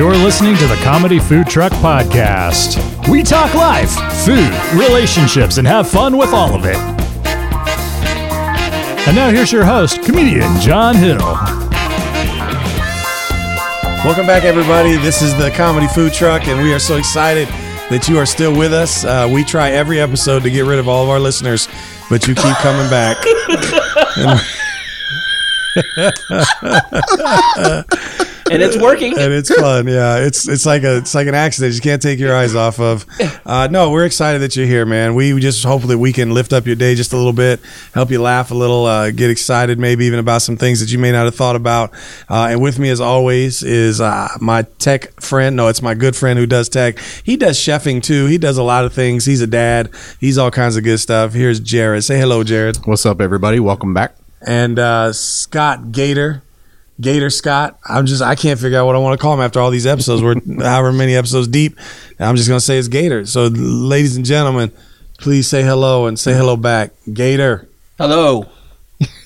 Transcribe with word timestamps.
You're 0.00 0.16
listening 0.16 0.56
to 0.56 0.66
the 0.66 0.76
Comedy 0.76 1.18
Food 1.18 1.46
Truck 1.46 1.72
Podcast. 1.72 2.78
We 3.10 3.22
talk 3.22 3.54
life, 3.54 3.90
food, 4.24 4.50
relationships, 4.72 5.58
and 5.58 5.66
have 5.66 5.90
fun 5.90 6.16
with 6.16 6.32
all 6.32 6.54
of 6.54 6.64
it. 6.64 6.78
And 9.06 9.14
now 9.14 9.28
here's 9.28 9.52
your 9.52 9.66
host, 9.66 10.02
comedian 10.02 10.58
John 10.58 10.94
Hill. 10.94 11.18
Welcome 14.02 14.26
back, 14.26 14.44
everybody. 14.44 14.96
This 14.96 15.20
is 15.20 15.36
the 15.36 15.50
Comedy 15.50 15.88
Food 15.88 16.14
Truck, 16.14 16.48
and 16.48 16.62
we 16.62 16.72
are 16.72 16.78
so 16.78 16.96
excited 16.96 17.46
that 17.90 18.08
you 18.08 18.16
are 18.16 18.24
still 18.24 18.56
with 18.56 18.72
us. 18.72 19.04
Uh, 19.04 19.28
we 19.30 19.44
try 19.44 19.72
every 19.72 20.00
episode 20.00 20.42
to 20.44 20.50
get 20.50 20.64
rid 20.64 20.78
of 20.78 20.88
all 20.88 21.04
of 21.04 21.10
our 21.10 21.20
listeners, 21.20 21.68
but 22.08 22.26
you 22.26 22.34
keep 22.34 22.56
coming 22.56 22.88
back. 22.88 23.18
and 28.54 28.62
it's 28.62 28.76
working. 28.76 29.16
and 29.16 29.32
it's 29.32 29.54
fun. 29.54 29.86
Yeah, 29.86 30.18
it's 30.18 30.48
it's 30.48 30.66
like 30.66 30.82
a 30.82 30.98
it's 30.98 31.14
like 31.14 31.28
an 31.28 31.34
accident 31.34 31.74
you 31.74 31.80
can't 31.80 32.02
take 32.02 32.18
your 32.18 32.34
eyes 32.34 32.54
off 32.54 32.80
of. 32.80 33.06
Uh, 33.46 33.68
no, 33.70 33.90
we're 33.90 34.04
excited 34.04 34.40
that 34.42 34.56
you're 34.56 34.66
here, 34.66 34.84
man. 34.84 35.14
We 35.14 35.38
just 35.40 35.64
hope 35.64 35.82
that 35.82 35.98
we 35.98 36.12
can 36.12 36.32
lift 36.34 36.52
up 36.52 36.66
your 36.66 36.76
day 36.76 36.94
just 36.94 37.12
a 37.12 37.16
little 37.16 37.32
bit, 37.32 37.60
help 37.94 38.10
you 38.10 38.20
laugh 38.20 38.50
a 38.50 38.54
little, 38.54 38.86
uh, 38.86 39.10
get 39.12 39.30
excited 39.30 39.78
maybe 39.78 40.04
even 40.06 40.18
about 40.18 40.42
some 40.42 40.56
things 40.56 40.80
that 40.80 40.90
you 40.90 40.98
may 40.98 41.12
not 41.12 41.26
have 41.26 41.34
thought 41.34 41.56
about. 41.56 41.92
Uh, 42.28 42.48
and 42.50 42.60
with 42.60 42.78
me, 42.78 42.90
as 42.90 43.00
always, 43.00 43.62
is 43.62 44.00
uh, 44.00 44.28
my 44.40 44.62
tech 44.78 45.20
friend. 45.20 45.54
No, 45.54 45.68
it's 45.68 45.82
my 45.82 45.94
good 45.94 46.16
friend 46.16 46.38
who 46.38 46.46
does 46.46 46.68
tech. 46.68 46.98
He 47.24 47.36
does 47.36 47.56
chefing 47.56 48.02
too. 48.02 48.26
He 48.26 48.36
does 48.38 48.58
a 48.58 48.62
lot 48.64 48.84
of 48.84 48.92
things. 48.92 49.26
He's 49.26 49.40
a 49.42 49.46
dad. 49.46 49.90
He's 50.18 50.38
all 50.38 50.50
kinds 50.50 50.76
of 50.76 50.82
good 50.82 50.98
stuff. 50.98 51.34
Here's 51.34 51.60
Jared. 51.60 52.02
Say 52.04 52.18
hello, 52.18 52.42
Jared. 52.42 52.78
What's 52.84 53.06
up, 53.06 53.20
everybody? 53.20 53.60
Welcome 53.60 53.94
back. 53.94 54.16
And 54.44 54.78
uh, 54.78 55.12
Scott 55.12 55.92
Gator. 55.92 56.42
Gator 57.00 57.30
Scott. 57.30 57.78
I'm 57.88 58.06
just 58.06 58.22
I 58.22 58.34
can't 58.34 58.58
figure 58.60 58.78
out 58.78 58.86
what 58.86 58.96
I 58.96 58.98
want 58.98 59.18
to 59.18 59.22
call 59.22 59.34
him 59.34 59.40
after 59.40 59.60
all 59.60 59.70
these 59.70 59.86
episodes. 59.86 60.22
We're 60.22 60.34
however 60.62 60.92
many 60.92 61.14
episodes 61.14 61.48
deep. 61.48 61.78
I'm 62.18 62.36
just 62.36 62.48
gonna 62.48 62.60
say 62.60 62.78
it's 62.78 62.88
Gator. 62.88 63.24
So 63.26 63.46
ladies 63.46 64.16
and 64.16 64.24
gentlemen, 64.24 64.72
please 65.18 65.46
say 65.48 65.62
hello 65.62 66.06
and 66.06 66.18
say 66.18 66.32
hello 66.34 66.56
back. 66.56 66.90
Gator. 67.12 67.68
Hello. 67.98 68.46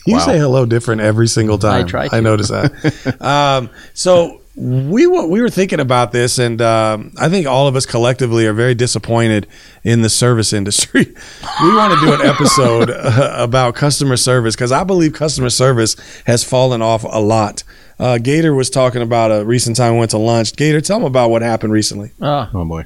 You 0.07 0.15
Wow. 0.15 0.19
say 0.21 0.39
hello 0.39 0.67
different 0.67 1.01
every 1.01 1.27
single 1.27 1.59
time. 1.59 1.85
I 1.85 1.89
try 1.89 2.05
I 2.07 2.09
to. 2.09 2.21
noticed 2.21 2.51
that. 2.51 3.17
um, 3.21 3.71
so 3.95 4.41
we 4.57 5.07
were 5.07 5.27
we 5.27 5.41
were 5.41 5.51
thinking 5.51 5.81
about 5.81 6.13
this, 6.13 6.39
and 6.39 6.63
um, 6.63 7.13
I 7.19 7.29
think 7.29 7.47
all 7.47 7.67
of 7.67 7.75
us 7.75 7.87
collectively 7.87 8.47
are 8.47 8.53
very 8.53 8.75
disappointed 8.75 9.49
in 9.83 10.03
the 10.03 10.09
service 10.09 10.53
industry. 10.53 11.07
we 11.63 11.75
want 11.75 11.99
to 11.99 12.07
do 12.07 12.15
an 12.15 12.21
episode 12.21 12.91
uh, 12.91 13.35
about 13.37 13.75
customer 13.75 14.17
service 14.17 14.55
because 14.55 14.71
I 14.71 14.85
believe 14.85 15.13
customer 15.13 15.51
service 15.51 15.97
has 16.27 16.45
fallen 16.45 16.83
off 16.83 17.03
a 17.03 17.21
lot. 17.21 17.65
Uh, 17.99 18.19
Gator 18.19 18.55
was 18.55 18.71
talking 18.71 19.03
about 19.03 19.31
a 19.31 19.45
recent 19.45 19.77
time 19.77 19.95
we 19.95 19.99
went 20.01 20.13
to 20.13 20.19
lunch. 20.19 20.55
Gator, 20.55 20.81
tell 20.81 20.99
them 20.99 21.07
about 21.07 21.31
what 21.31 21.43
happened 21.43 21.73
recently. 21.73 22.13
Uh, 22.21 22.47
Oh 22.55 22.65
boy. 22.65 22.85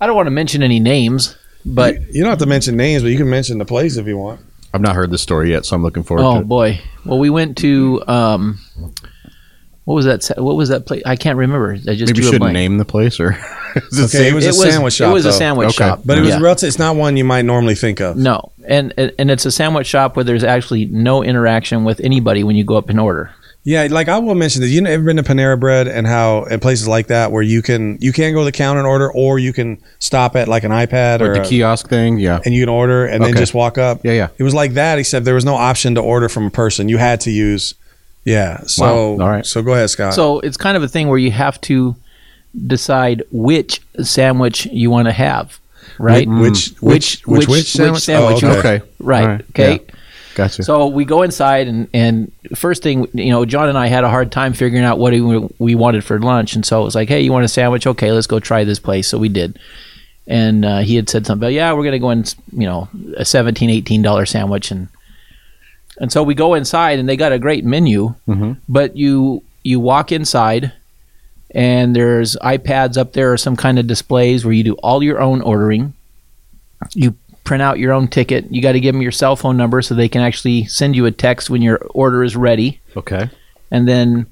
I 0.00 0.06
don't 0.06 0.16
want 0.16 0.26
to 0.26 0.32
mention 0.32 0.62
any 0.62 0.80
names, 0.80 1.36
but 1.66 1.94
you, 1.94 2.06
you 2.12 2.22
don't 2.22 2.30
have 2.30 2.38
to 2.38 2.46
mention 2.46 2.76
names, 2.76 3.02
but 3.02 3.08
you 3.08 3.18
can 3.18 3.28
mention 3.28 3.58
the 3.58 3.64
place 3.64 3.96
if 3.96 4.06
you 4.06 4.16
want. 4.16 4.40
I've 4.72 4.80
not 4.82 4.94
heard 4.94 5.10
this 5.10 5.22
story 5.22 5.50
yet, 5.50 5.64
so 5.64 5.74
I'm 5.74 5.82
looking 5.82 6.02
forward 6.02 6.24
oh 6.24 6.32
to 6.34 6.38
it. 6.38 6.42
Oh 6.42 6.44
boy. 6.44 6.80
Well, 7.04 7.18
we 7.18 7.30
went 7.30 7.56
to 7.58 8.02
um, 8.06 8.58
what 9.88 9.94
was 9.94 10.04
that? 10.04 10.30
What 10.36 10.54
was 10.54 10.68
that 10.68 10.84
place? 10.84 11.02
I 11.06 11.16
can't 11.16 11.38
remember. 11.38 11.72
I 11.72 11.76
just 11.94 12.08
Maybe 12.12 12.18
you 12.18 12.24
shouldn't 12.24 12.40
blank. 12.42 12.52
name 12.52 12.76
the 12.76 12.84
place 12.84 13.18
or 13.18 13.30
it 13.74 13.82
Okay, 13.98 14.28
it 14.28 14.34
was 14.34 14.44
It 14.44 14.50
a 14.50 14.52
sandwich 14.52 14.92
shop. 14.92 15.08
It 15.10 15.12
was 15.14 15.24
though. 15.24 15.30
a 15.30 15.32
sandwich 15.32 15.68
Okay. 15.68 15.76
shop, 15.76 16.02
but 16.04 16.18
it 16.18 16.20
was 16.20 16.30
Yeah. 16.30 16.40
relative. 16.40 16.68
It's 16.68 16.78
not 16.78 16.94
one 16.94 17.16
you 17.16 17.24
might 17.24 17.46
normally 17.46 17.74
think 17.74 18.00
of. 18.00 18.16
no, 18.18 18.52
and 18.66 18.92
and 18.98 19.12
and 19.18 19.30
it's 19.30 19.46
a 19.46 19.50
sandwich 19.50 19.86
shop 19.86 20.14
where 20.14 20.24
there's 20.24 20.44
actually 20.44 20.84
no 20.84 21.22
interaction 21.24 21.84
with 21.84 22.00
anybody 22.00 22.44
when 22.44 22.54
you 22.54 22.64
go 22.64 22.76
up 22.76 22.90
and 22.90 23.00
order. 23.00 23.30
Yeah, 23.64 23.86
like 23.90 24.08
I 24.08 24.18
will 24.18 24.34
mention 24.34 24.60
that 24.62 24.68
you 24.68 24.84
ever 24.86 25.04
been 25.04 25.16
to 25.16 25.22
Panera 25.22 25.58
Bread 25.58 25.88
and 25.88 26.06
how 26.06 26.44
and 26.44 26.60
places 26.60 26.86
like 26.86 27.06
that 27.08 27.32
where 27.32 27.42
you 27.42 27.62
can 27.62 27.96
you 28.00 28.12
can 28.12 28.34
go 28.34 28.40
to 28.40 28.44
the 28.44 28.52
counter 28.52 28.80
and 28.80 28.86
order, 28.86 29.10
or 29.12 29.38
you 29.38 29.52
can 29.54 29.78
stop 30.00 30.36
at 30.36 30.48
like 30.48 30.64
an 30.64 30.70
iPad 30.70 31.20
or 31.22 31.28
With 31.30 31.34
the 31.34 31.42
a- 31.42 31.48
kiosk 31.48 31.88
thing, 31.88 32.18
yeah. 32.18 32.40
and 32.44 32.54
you 32.54 32.60
can 32.62 32.68
order 32.68 33.06
and 33.06 33.24
then 33.24 33.34
just 33.36 33.54
walk 33.54 33.78
up. 33.78 34.00
Yeah, 34.04 34.12
yeah. 34.12 34.28
It 34.38 34.42
was 34.42 34.54
like 34.54 34.74
that, 34.74 34.98
except 34.98 35.24
there 35.24 35.34
was 35.34 35.44
no 35.46 35.54
option 35.54 35.94
to 35.96 36.00
order 36.02 36.28
from 36.28 36.44
a 36.46 36.50
person. 36.50 36.90
You 36.90 36.98
had 36.98 37.20
to 37.22 37.30
use. 37.30 37.74
Yeah. 38.24 38.62
So 38.66 38.84
Wow. 39.16 39.24
All 39.24 39.30
right. 39.30 39.46
So 39.46 39.62
go 39.62 39.72
ahead, 39.72 39.90
Scott. 39.90 40.14
So 40.14 40.40
it's 40.40 40.56
kind 40.56 40.76
of 40.76 40.82
a 40.82 40.88
thing 40.88 41.08
where 41.08 41.18
you 41.18 41.30
have 41.30 41.60
to 41.62 41.96
decide 42.66 43.22
which 43.30 43.80
sandwich 44.02 44.66
you 44.66 44.90
want 44.90 45.06
to 45.06 45.12
have, 45.12 45.58
right? 45.98 46.26
which 46.28 46.68
which 46.80 46.80
Which- 46.80 47.26
which 47.26 47.26
which, 47.26 47.48
which- 47.48 47.66
sandwich? 47.72 47.94
which 47.94 48.02
sandwich 48.04 48.44
Oh, 48.44 48.52
you- 48.52 48.58
okay. 48.58 48.68
Okay. 48.76 48.86
Right. 49.00 49.22
All 49.22 49.28
right. 49.28 49.44
Okay. 49.50 49.72
Yeah. 49.72 49.94
Gotcha. 50.34 50.62
So 50.62 50.86
we 50.86 51.04
go 51.04 51.22
inside, 51.22 51.66
and 51.66 51.88
and 51.92 52.30
first 52.54 52.82
thing, 52.84 53.08
you 53.12 53.30
know, 53.30 53.44
John 53.44 53.68
and 53.68 53.76
I 53.76 53.88
had 53.88 54.04
a 54.04 54.08
hard 54.08 54.30
time 54.30 54.52
figuring 54.52 54.84
out 54.84 54.96
what 54.98 55.12
we, 55.12 55.48
we 55.58 55.74
wanted 55.74 56.04
for 56.04 56.20
lunch, 56.20 56.54
and 56.54 56.64
so 56.64 56.80
it 56.80 56.84
was 56.84 56.94
like, 56.94 57.08
hey, 57.08 57.20
you 57.22 57.32
want 57.32 57.44
a 57.44 57.48
sandwich? 57.48 57.88
Okay, 57.88 58.12
let's 58.12 58.28
go 58.28 58.38
try 58.38 58.62
this 58.62 58.78
place. 58.78 59.08
So 59.08 59.18
we 59.18 59.28
did, 59.28 59.58
and 60.28 60.64
uh, 60.64 60.78
he 60.78 60.94
had 60.94 61.10
said 61.10 61.26
something 61.26 61.42
about, 61.44 61.54
yeah, 61.54 61.72
we're 61.72 61.82
gonna 61.82 61.98
go 61.98 62.10
in, 62.10 62.24
you 62.52 62.66
know, 62.68 62.88
a 63.16 63.24
17 63.24 63.68
18 63.68 64.00
dollar 64.02 64.26
sandwich, 64.26 64.70
and 64.70 64.86
and 65.98 66.10
so 66.12 66.22
we 66.22 66.34
go 66.34 66.54
inside, 66.54 66.98
and 66.98 67.08
they 67.08 67.16
got 67.16 67.32
a 67.32 67.38
great 67.38 67.64
menu, 67.64 68.14
Mhm. 68.28 68.56
but 68.68 68.96
you 68.96 69.42
you 69.64 69.80
walk 69.80 70.12
inside. 70.12 70.72
And 71.54 71.96
there's 71.96 72.36
iPads 72.42 72.98
up 72.98 73.14
there 73.14 73.32
or 73.32 73.38
some 73.38 73.56
kind 73.56 73.78
of 73.78 73.86
displays 73.86 74.44
where 74.44 74.52
you 74.52 74.62
do 74.62 74.74
all 74.74 75.02
your 75.02 75.18
own 75.20 75.40
ordering. 75.40 75.94
You 76.94 77.14
print 77.44 77.62
out 77.62 77.78
your 77.78 77.92
own 77.94 78.08
ticket. 78.08 78.46
You 78.50 78.60
got 78.60 78.72
to 78.72 78.80
give 78.80 78.94
them 78.94 79.00
your 79.00 79.12
cell 79.12 79.34
phone 79.34 79.56
number 79.56 79.80
so 79.80 79.94
they 79.94 80.08
can 80.10 80.20
actually 80.20 80.66
send 80.66 80.94
you 80.94 81.06
a 81.06 81.10
text 81.10 81.48
when 81.48 81.62
your 81.62 81.78
order 81.90 82.22
is 82.22 82.36
ready. 82.36 82.80
okay. 82.96 83.30
And 83.70 83.88
then 83.88 84.26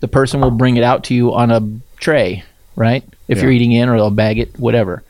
the 0.00 0.08
person 0.08 0.40
will 0.40 0.50
bring 0.50 0.76
it 0.76 0.82
out 0.82 1.04
to 1.04 1.14
you 1.14 1.32
on 1.34 1.50
a 1.52 1.62
tray, 2.00 2.42
right? 2.74 3.04
If 3.28 3.40
you're 3.40 3.50
eating 3.52 3.70
in 3.72 3.88
or 3.88 3.96
they'll 3.96 4.10
bag 4.10 4.38
it, 4.40 4.58
whatever. 4.58 5.02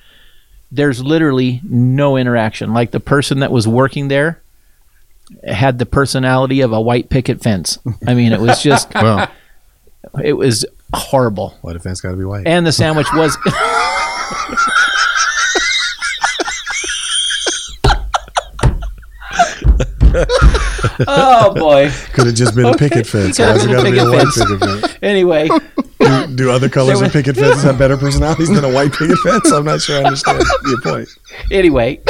There's 0.71 1.03
literally 1.03 1.61
no 1.65 2.17
interaction. 2.19 2.75
Like 2.75 2.91
the 2.91 3.01
person 3.01 3.41
that 3.41 3.51
was 3.53 3.67
working 3.67 4.09
there 4.09 4.41
had 5.47 5.79
the 5.79 5.87
personality 5.87 6.61
of 6.61 6.73
a 6.73 6.81
white 6.81 7.09
picket 7.09 7.43
fence. 7.43 7.79
I 8.07 8.15
mean, 8.15 8.33
it 8.33 8.41
was 8.41 8.63
just, 8.63 8.93
Well, 8.95 9.29
it 10.23 10.35
was 10.35 10.65
horrible. 10.95 11.51
White 11.63 11.81
fence 11.83 12.01
got 12.01 12.11
to 12.13 12.17
be 12.17 12.25
white? 12.25 12.47
And 12.47 12.67
the 12.67 12.73
sandwich 12.73 13.09
was. 13.13 13.37
oh 21.09 21.53
boy. 21.55 21.91
Could 22.13 22.27
have 22.27 22.35
just 22.35 22.55
been 22.55 22.67
a 22.67 22.77
picket 22.77 23.07
fence. 23.07 23.37
Could've 23.37 23.63
it 23.71 23.73
got 23.73 23.85
to 23.85 23.91
be 23.91 23.99
a 23.99 24.05
white 24.11 24.23
fence. 24.23 24.39
picket 24.39 24.61
fence? 24.61 24.93
Anyway, 25.03 25.49
Do, 26.01 26.27
do 26.35 26.51
other 26.51 26.69
colors 26.69 26.99
There 26.99 27.07
of 27.07 27.13
picket 27.13 27.37
fences 27.37 27.63
have 27.63 27.79
better 27.79 27.97
personalities 27.97 28.49
than 28.49 28.65
a 28.65 28.73
white 28.73 28.93
picket 28.93 29.19
fence? 29.19 29.51
I'm 29.53 29.65
not 29.65 29.81
sure 29.81 29.99
I 30.01 30.05
understand 30.05 30.43
your 30.67 30.81
point. 30.81 31.09
anyway. 31.53 32.01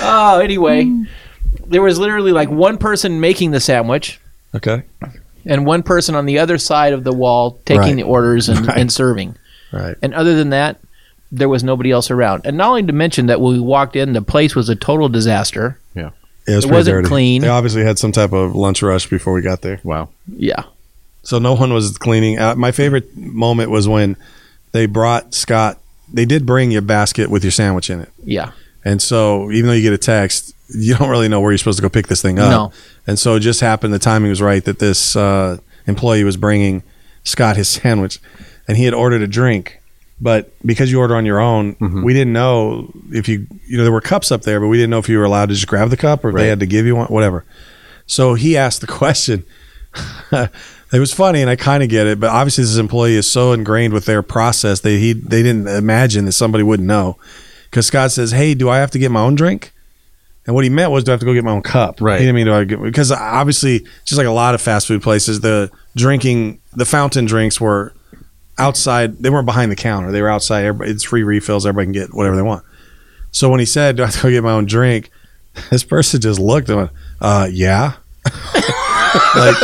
Oh, 0.00 0.40
anyway. 0.40 0.90
There 1.66 1.82
was 1.82 1.98
literally 1.98 2.32
like 2.32 2.48
one 2.48 2.78
person 2.78 3.20
making 3.20 3.50
the 3.50 3.60
sandwich 3.60 4.20
Okay. 4.54 4.82
and 5.44 5.66
one 5.66 5.82
person 5.82 6.14
on 6.14 6.26
the 6.26 6.38
other 6.38 6.58
side 6.58 6.92
of 6.92 7.04
the 7.04 7.12
wall 7.12 7.58
taking 7.64 7.80
Right. 7.82 7.96
the 7.96 8.02
orders 8.04 8.48
and, 8.48 8.66
Right. 8.66 8.78
and 8.78 8.92
serving. 8.92 9.36
Right. 9.72 9.96
And 10.02 10.14
other 10.14 10.34
than 10.36 10.50
that, 10.50 10.78
there 11.30 11.48
was 11.48 11.62
nobody 11.62 11.90
else 11.90 12.10
around. 12.10 12.42
And 12.46 12.56
not 12.56 12.68
only 12.68 12.84
to 12.84 12.92
mention 12.92 13.26
that 13.26 13.40
when 13.40 13.52
we 13.54 13.60
walked 13.60 13.96
in, 13.96 14.12
the 14.14 14.22
place 14.22 14.54
was 14.54 14.68
a 14.70 14.74
total 14.74 15.08
disaster. 15.10 15.78
Yeah, 15.94 16.10
it, 16.46 16.54
was 16.56 16.64
It 16.64 16.68
pretty 16.68 16.74
wasn't 16.78 16.94
dirty. 16.96 17.08
clean. 17.08 17.42
They 17.42 17.48
obviously 17.48 17.84
had 17.84 17.98
some 17.98 18.12
type 18.12 18.32
of 18.32 18.54
lunch 18.56 18.82
rush 18.82 19.06
before 19.08 19.34
we 19.34 19.42
got 19.42 19.60
there. 19.62 19.80
wow. 19.84 20.08
Yeah. 20.26 20.62
So 21.22 21.38
no 21.38 21.54
one 21.54 21.74
was 21.74 21.98
cleaning. 21.98 22.38
Uh, 22.38 22.54
my 22.54 22.72
favorite 22.72 23.14
moment 23.14 23.70
was 23.70 23.86
when 23.86 24.16
they 24.72 24.86
brought 24.86 25.34
Scott. 25.34 25.78
They 26.10 26.24
did 26.24 26.46
bring 26.46 26.70
your 26.70 26.80
basket 26.80 27.28
with 27.28 27.44
your 27.44 27.50
sandwich 27.50 27.90
in 27.90 28.00
it, 28.00 28.08
Yeah. 28.24 28.52
And 28.84 29.00
so 29.02 29.50
even 29.50 29.68
though 29.68 29.74
you 29.74 29.82
get 29.82 29.92
a 29.92 29.98
text, 29.98 30.54
you 30.74 30.94
don't 30.94 31.08
really 31.10 31.28
know 31.28 31.40
where 31.40 31.50
you're 31.50 31.58
supposed 31.58 31.78
to 31.78 31.82
go 31.82 31.88
pick 31.88 32.06
this 32.08 32.22
thing 32.22 32.38
up. 32.38 32.50
No. 32.50 32.72
And 33.06 33.18
so 33.18 33.34
it 33.36 33.40
just 33.40 33.60
happened. 33.60 33.92
The 33.94 33.98
timing 33.98 34.28
was 34.30 34.42
right 34.42 34.62
that 34.64 34.78
this 34.78 35.16
uh, 35.16 35.58
employee 35.86 36.24
was 36.24 36.36
bringing 36.36 36.82
Scott 37.24 37.56
his 37.56 37.68
sandwich, 37.76 38.20
and 38.66 38.76
he 38.76 38.84
had 38.84 38.94
ordered 38.94 39.22
a 39.22 39.26
drink. 39.26 39.80
But 40.20 40.50
because 40.66 40.90
you 40.90 40.98
order 40.98 41.14
on 41.14 41.24
your 41.24 41.38
own, 41.38 41.76
Mhm. 41.76 42.02
we 42.04 42.12
didn't 42.12 42.32
know 42.32 42.90
if 43.12 43.28
you 43.28 43.46
you 43.66 43.76
know 43.78 43.84
there 43.84 43.92
were 43.92 44.00
cups 44.00 44.32
up 44.32 44.42
there, 44.42 44.58
but 44.60 44.66
we 44.66 44.76
didn't 44.76 44.90
know 44.90 44.98
if 44.98 45.08
you 45.08 45.16
were 45.18 45.24
allowed 45.24 45.48
to 45.50 45.54
just 45.54 45.68
grab 45.68 45.90
the 45.90 45.96
cup 45.96 46.24
or 46.24 46.30
if 46.30 46.34
Right. 46.34 46.42
they 46.42 46.48
had 46.48 46.60
to 46.60 46.66
give 46.66 46.86
you 46.86 46.96
one, 46.96 47.06
whatever. 47.06 47.44
So 48.06 48.34
he 48.34 48.56
asked 48.56 48.80
the 48.80 48.86
question. 49.02 49.44
it 50.32 50.98
was 50.98 51.12
funny, 51.12 51.40
and 51.40 51.50
I 51.50 51.56
kind 51.56 51.82
of 51.82 51.88
get 51.88 52.06
it, 52.06 52.18
but 52.20 52.30
obviously 52.30 52.64
this 52.64 52.76
employee 52.76 53.14
is 53.14 53.30
so 53.30 53.52
ingrained 53.52 53.92
with 53.94 54.04
their 54.06 54.22
process 54.22 54.80
that 54.80 54.90
he 54.90 55.12
they 55.12 55.42
didn't 55.42 55.68
imagine 55.68 56.24
that 56.26 56.32
somebody 56.32 56.64
wouldn't 56.64 56.86
know. 56.88 57.16
Because 57.70 57.86
Scott 57.86 58.10
says, 58.12 58.32
"Hey, 58.32 58.54
do 58.54 58.68
I 58.68 58.78
have 58.78 58.90
to 58.92 58.98
get 58.98 59.10
my 59.10 59.20
own 59.20 59.34
drink?" 59.34 59.72
And 60.48 60.54
what 60.54 60.64
he 60.64 60.70
meant 60.70 60.90
was, 60.90 61.04
do 61.04 61.10
I 61.10 61.12
have 61.12 61.20
to 61.20 61.26
go 61.26 61.34
get 61.34 61.44
my 61.44 61.50
own 61.50 61.60
cup? 61.60 62.00
Right. 62.00 62.18
He 62.18 62.24
didn't 62.24 62.36
mean 62.36 62.46
do 62.46 62.54
I 62.54 62.64
get 62.64 62.80
because 62.80 63.12
obviously, 63.12 63.80
just 64.06 64.16
like 64.16 64.26
a 64.26 64.30
lot 64.30 64.54
of 64.54 64.62
fast 64.62 64.86
food 64.88 65.02
places, 65.02 65.40
the 65.40 65.70
drinking, 65.94 66.58
the 66.72 66.86
fountain 66.86 67.26
drinks 67.26 67.60
were 67.60 67.92
outside. 68.56 69.18
They 69.18 69.28
weren't 69.28 69.44
behind 69.44 69.70
the 69.70 69.76
counter. 69.76 70.10
They 70.10 70.22
were 70.22 70.30
outside. 70.30 70.64
Everybody, 70.64 70.90
it's 70.92 71.04
free 71.04 71.22
refills. 71.22 71.66
Everybody 71.66 71.86
can 71.86 71.92
get 71.92 72.14
whatever 72.14 72.34
they 72.34 72.40
want. 72.40 72.64
So 73.30 73.50
when 73.50 73.60
he 73.60 73.66
said, 73.66 73.96
"Do 73.96 74.04
I 74.04 74.06
have 74.06 74.14
to 74.14 74.22
go 74.22 74.30
get 74.30 74.42
my 74.42 74.52
own 74.52 74.64
drink?" 74.64 75.10
This 75.70 75.84
person 75.84 76.20
just 76.20 76.40
looked 76.40 76.70
and 76.70 76.78
went, 76.78 76.90
"Uh, 77.20 77.48
yeah." 77.52 77.96
like, 79.36 79.60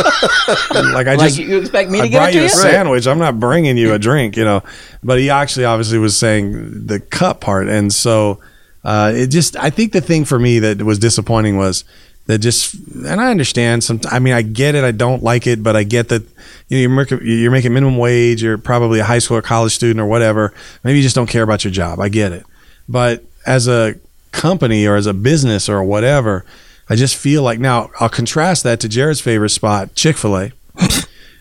like 0.70 1.06
I 1.06 1.14
Like 1.14 1.20
just 1.20 1.38
you 1.38 1.58
expect 1.58 1.90
me 1.90 2.00
I 2.00 2.02
to 2.02 2.08
give 2.08 2.18
brought 2.18 2.28
it 2.30 2.32
to 2.32 2.38
you 2.38 2.42
you? 2.42 2.46
a 2.46 2.50
sandwich. 2.50 3.06
I'm 3.06 3.18
not 3.18 3.38
bringing 3.38 3.76
you 3.76 3.92
a 3.92 3.98
drink, 3.98 4.36
you 4.36 4.44
know. 4.44 4.62
But 5.02 5.18
he 5.18 5.30
actually 5.30 5.64
obviously 5.64 5.98
was 5.98 6.16
saying 6.16 6.86
the 6.86 7.00
cup 7.00 7.40
part, 7.40 7.68
and 7.68 7.92
so 7.92 8.40
uh, 8.84 9.12
it 9.14 9.28
just. 9.28 9.56
I 9.56 9.70
think 9.70 9.92
the 9.92 10.00
thing 10.00 10.24
for 10.24 10.38
me 10.38 10.58
that 10.60 10.82
was 10.82 10.98
disappointing 10.98 11.56
was 11.56 11.84
that 12.26 12.38
just, 12.38 12.74
and 12.74 13.20
I 13.20 13.30
understand 13.30 13.84
some. 13.84 14.00
I 14.10 14.18
mean, 14.18 14.34
I 14.34 14.42
get 14.42 14.74
it. 14.74 14.84
I 14.84 14.92
don't 14.92 15.22
like 15.22 15.46
it, 15.46 15.62
but 15.62 15.76
I 15.76 15.82
get 15.84 16.08
that 16.08 16.22
you 16.68 16.88
know 16.88 17.04
you're 17.08 17.22
you're 17.22 17.50
making 17.50 17.72
minimum 17.74 17.98
wage. 17.98 18.42
You're 18.42 18.58
probably 18.58 19.00
a 19.00 19.04
high 19.04 19.18
school 19.18 19.36
or 19.36 19.42
college 19.42 19.74
student 19.74 20.00
or 20.00 20.06
whatever. 20.06 20.52
Maybe 20.82 20.98
you 20.98 21.02
just 21.02 21.14
don't 21.16 21.28
care 21.28 21.42
about 21.42 21.64
your 21.64 21.72
job. 21.72 22.00
I 22.00 22.08
get 22.08 22.32
it, 22.32 22.44
but 22.88 23.24
as 23.46 23.68
a 23.68 23.94
company 24.32 24.86
or 24.86 24.96
as 24.96 25.06
a 25.06 25.14
business 25.14 25.68
or 25.68 25.82
whatever. 25.84 26.44
I 26.88 26.96
just 26.96 27.16
feel 27.16 27.42
like 27.42 27.58
now 27.58 27.90
I'll 28.00 28.08
contrast 28.08 28.62
that 28.64 28.80
to 28.80 28.88
Jared's 28.88 29.20
favorite 29.20 29.50
spot, 29.50 29.94
Chick 29.94 30.16
Fil 30.16 30.36
A. 30.36 30.52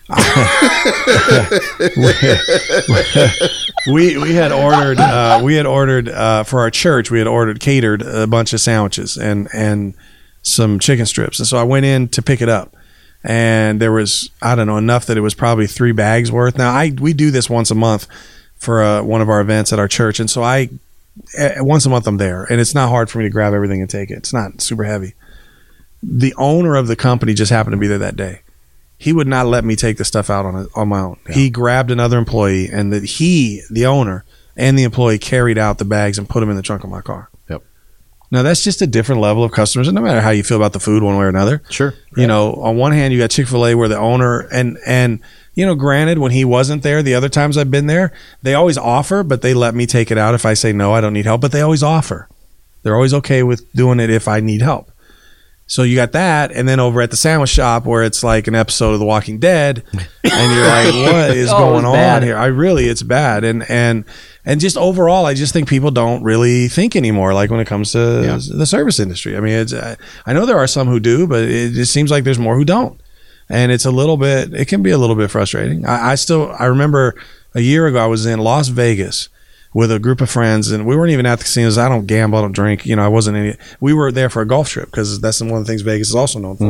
we 3.86 4.18
we 4.18 4.34
had 4.34 4.52
ordered 4.52 4.98
uh, 5.00 5.40
we 5.42 5.54
had 5.54 5.64
ordered 5.64 6.10
uh, 6.10 6.44
for 6.44 6.60
our 6.60 6.70
church 6.70 7.10
we 7.10 7.18
had 7.18 7.26
ordered 7.26 7.58
catered 7.58 8.02
a 8.02 8.26
bunch 8.26 8.52
of 8.52 8.60
sandwiches 8.60 9.16
and 9.16 9.48
and 9.54 9.94
some 10.42 10.78
chicken 10.78 11.06
strips 11.06 11.38
and 11.38 11.48
so 11.48 11.56
I 11.56 11.62
went 11.62 11.86
in 11.86 12.08
to 12.08 12.20
pick 12.20 12.42
it 12.42 12.50
up 12.50 12.76
and 13.24 13.80
there 13.80 13.92
was 13.92 14.30
I 14.42 14.54
don't 14.54 14.66
know 14.66 14.76
enough 14.76 15.06
that 15.06 15.16
it 15.16 15.22
was 15.22 15.34
probably 15.34 15.66
three 15.66 15.92
bags 15.92 16.30
worth. 16.30 16.58
Now 16.58 16.70
I 16.70 16.92
we 17.00 17.14
do 17.14 17.30
this 17.30 17.48
once 17.48 17.70
a 17.70 17.74
month 17.74 18.06
for 18.56 18.82
uh, 18.82 19.02
one 19.02 19.22
of 19.22 19.30
our 19.30 19.40
events 19.40 19.72
at 19.72 19.78
our 19.78 19.88
church 19.88 20.20
and 20.20 20.28
so 20.28 20.42
I 20.42 20.68
eh, 21.36 21.60
once 21.60 21.86
a 21.86 21.88
month 21.88 22.06
I'm 22.06 22.18
there 22.18 22.44
and 22.44 22.60
it's 22.60 22.74
not 22.74 22.90
hard 22.90 23.08
for 23.08 23.18
me 23.18 23.24
to 23.24 23.30
grab 23.30 23.54
everything 23.54 23.80
and 23.80 23.88
take 23.88 24.10
it. 24.10 24.18
It's 24.18 24.34
not 24.34 24.60
super 24.60 24.84
heavy. 24.84 25.14
The 26.06 26.34
owner 26.36 26.76
of 26.76 26.86
the 26.86 26.96
company 26.96 27.34
just 27.34 27.50
happened 27.50 27.72
to 27.72 27.78
be 27.78 27.86
there 27.86 27.98
that 27.98 28.16
day 28.16 28.40
he 29.04 29.12
would 29.12 29.26
not 29.26 29.46
let 29.46 29.64
me 29.64 29.76
take 29.76 29.96
the 29.96 30.04
stuff 30.04 30.30
out 30.30 30.46
on 30.46 30.66
on 30.74 30.88
my 30.88 31.00
own. 31.00 31.18
He 31.30 31.50
grabbed 31.50 31.90
another 31.90 32.18
employee, 32.18 32.68
and 32.70 32.92
that 32.92 33.04
he, 33.04 33.62
the 33.70 33.86
owner, 33.86 34.24
and 34.56 34.78
the 34.78 34.84
employee 34.84 35.18
carried 35.18 35.58
out 35.58 35.78
the 35.78 35.84
bags 35.84 36.16
and 36.16 36.28
put 36.28 36.40
them 36.40 36.50
in 36.50 36.56
the 36.56 36.62
trunk 36.62 36.84
of 36.84 36.90
my 36.90 37.00
car. 37.00 37.28
Yep. 37.50 37.62
Now 38.30 38.42
that's 38.42 38.62
just 38.62 38.82
a 38.82 38.86
different 38.86 39.20
level 39.20 39.44
of 39.44 39.52
customers, 39.52 39.88
and 39.88 39.94
no 39.94 40.00
matter 40.00 40.20
how 40.20 40.30
you 40.30 40.42
feel 40.42 40.56
about 40.56 40.72
the 40.72 40.80
food, 40.80 41.02
one 41.02 41.16
way 41.16 41.24
or 41.24 41.28
another. 41.28 41.62
Sure. 41.70 41.94
You 42.16 42.26
know, 42.26 42.54
on 42.54 42.76
one 42.76 42.92
hand, 42.92 43.12
you 43.12 43.18
got 43.18 43.30
Chick 43.30 43.48
Fil 43.48 43.66
A, 43.66 43.74
where 43.74 43.88
the 43.88 43.98
owner 43.98 44.40
and 44.52 44.78
and 44.86 45.20
you 45.54 45.66
know, 45.66 45.74
granted, 45.74 46.18
when 46.18 46.32
he 46.32 46.44
wasn't 46.44 46.82
there, 46.82 47.02
the 47.02 47.14
other 47.14 47.28
times 47.28 47.58
I've 47.58 47.70
been 47.70 47.86
there, 47.86 48.12
they 48.42 48.54
always 48.54 48.78
offer, 48.78 49.22
but 49.22 49.42
they 49.42 49.54
let 49.54 49.74
me 49.74 49.86
take 49.86 50.10
it 50.10 50.18
out 50.18 50.34
if 50.34 50.46
I 50.46 50.54
say 50.54 50.72
no, 50.72 50.92
I 50.92 51.00
don't 51.00 51.12
need 51.12 51.26
help. 51.26 51.40
But 51.40 51.52
they 51.52 51.60
always 51.60 51.82
offer. 51.82 52.28
They're 52.82 52.94
always 52.94 53.14
okay 53.14 53.42
with 53.42 53.70
doing 53.72 54.00
it 54.00 54.10
if 54.10 54.28
I 54.28 54.40
need 54.40 54.62
help. 54.62 54.90
So 55.66 55.82
you 55.82 55.96
got 55.96 56.12
that, 56.12 56.52
and 56.52 56.68
then 56.68 56.78
over 56.78 57.00
at 57.00 57.10
the 57.10 57.16
sandwich 57.16 57.48
shop 57.48 57.86
where 57.86 58.02
it's 58.02 58.22
like 58.22 58.46
an 58.46 58.54
episode 58.54 58.92
of 58.92 58.98
The 58.98 59.06
Walking 59.06 59.38
Dead, 59.38 59.82
and 59.94 60.52
you're 60.52 60.66
like, 60.66 60.94
"What 61.12 61.36
is 61.36 61.50
Oh, 61.50 61.56
going 61.58 61.86
on 61.86 62.22
here?" 62.22 62.36
I 62.36 62.46
really, 62.46 62.84
it's 62.84 63.02
bad, 63.02 63.44
and 63.44 63.68
and 63.70 64.04
and 64.44 64.60
just 64.60 64.76
overall, 64.76 65.24
I 65.24 65.32
just 65.32 65.54
think 65.54 65.66
people 65.66 65.90
don't 65.90 66.22
really 66.22 66.68
think 66.68 66.94
anymore. 66.96 67.32
Like 67.32 67.50
when 67.50 67.60
it 67.60 67.66
comes 67.66 67.92
to 67.92 68.22
Yeah. 68.24 68.38
the 68.58 68.66
service 68.66 69.00
industry, 69.00 69.38
I 69.38 69.40
mean, 69.40 69.54
it's 69.54 69.72
I 69.72 70.32
know 70.34 70.44
there 70.44 70.58
are 70.58 70.66
some 70.66 70.86
who 70.86 71.00
do, 71.00 71.26
but 71.26 71.44
it 71.44 71.72
just 71.72 71.94
seems 71.94 72.10
like 72.10 72.24
there's 72.24 72.38
more 72.38 72.56
who 72.56 72.64
don't, 72.66 73.00
and 73.48 73.72
it's 73.72 73.86
a 73.86 73.90
little 73.90 74.18
bit, 74.18 74.52
it 74.52 74.68
can 74.68 74.82
be 74.82 74.90
a 74.90 74.98
little 74.98 75.16
bit 75.16 75.30
frustrating. 75.30 75.86
I, 75.86 76.10
I 76.10 76.14
still, 76.16 76.54
I 76.58 76.66
remember 76.66 77.14
a 77.54 77.60
year 77.62 77.86
ago, 77.86 78.04
I 78.04 78.06
was 78.06 78.26
in 78.26 78.38
Las 78.38 78.68
Vegas 78.68 79.30
with 79.74 79.90
a 79.90 79.98
group 79.98 80.20
of 80.20 80.30
friends, 80.30 80.70
and 80.70 80.86
we 80.86 80.96
weren't 80.96 81.10
even 81.10 81.26
at 81.26 81.38
the 81.38 81.44
casinos. 81.44 81.76
I 81.76 81.88
don't 81.88 82.06
gamble, 82.06 82.38
I 82.38 82.42
don't 82.42 82.52
drink. 82.52 82.86
You 82.86 82.94
know, 82.96 83.04
I 83.04 83.08
wasn't 83.08 83.36
any. 83.36 83.56
We 83.80 83.92
were 83.92 84.12
there 84.12 84.30
for 84.30 84.40
a 84.40 84.46
golf 84.46 84.68
trip 84.70 84.86
because 84.90 85.20
that's 85.20 85.40
one 85.40 85.50
of 85.50 85.58
the 85.58 85.64
things 85.64 85.82
Vegas 85.82 86.08
is 86.08 86.14
also 86.14 86.38
known 86.38 86.56
for. 86.56 86.64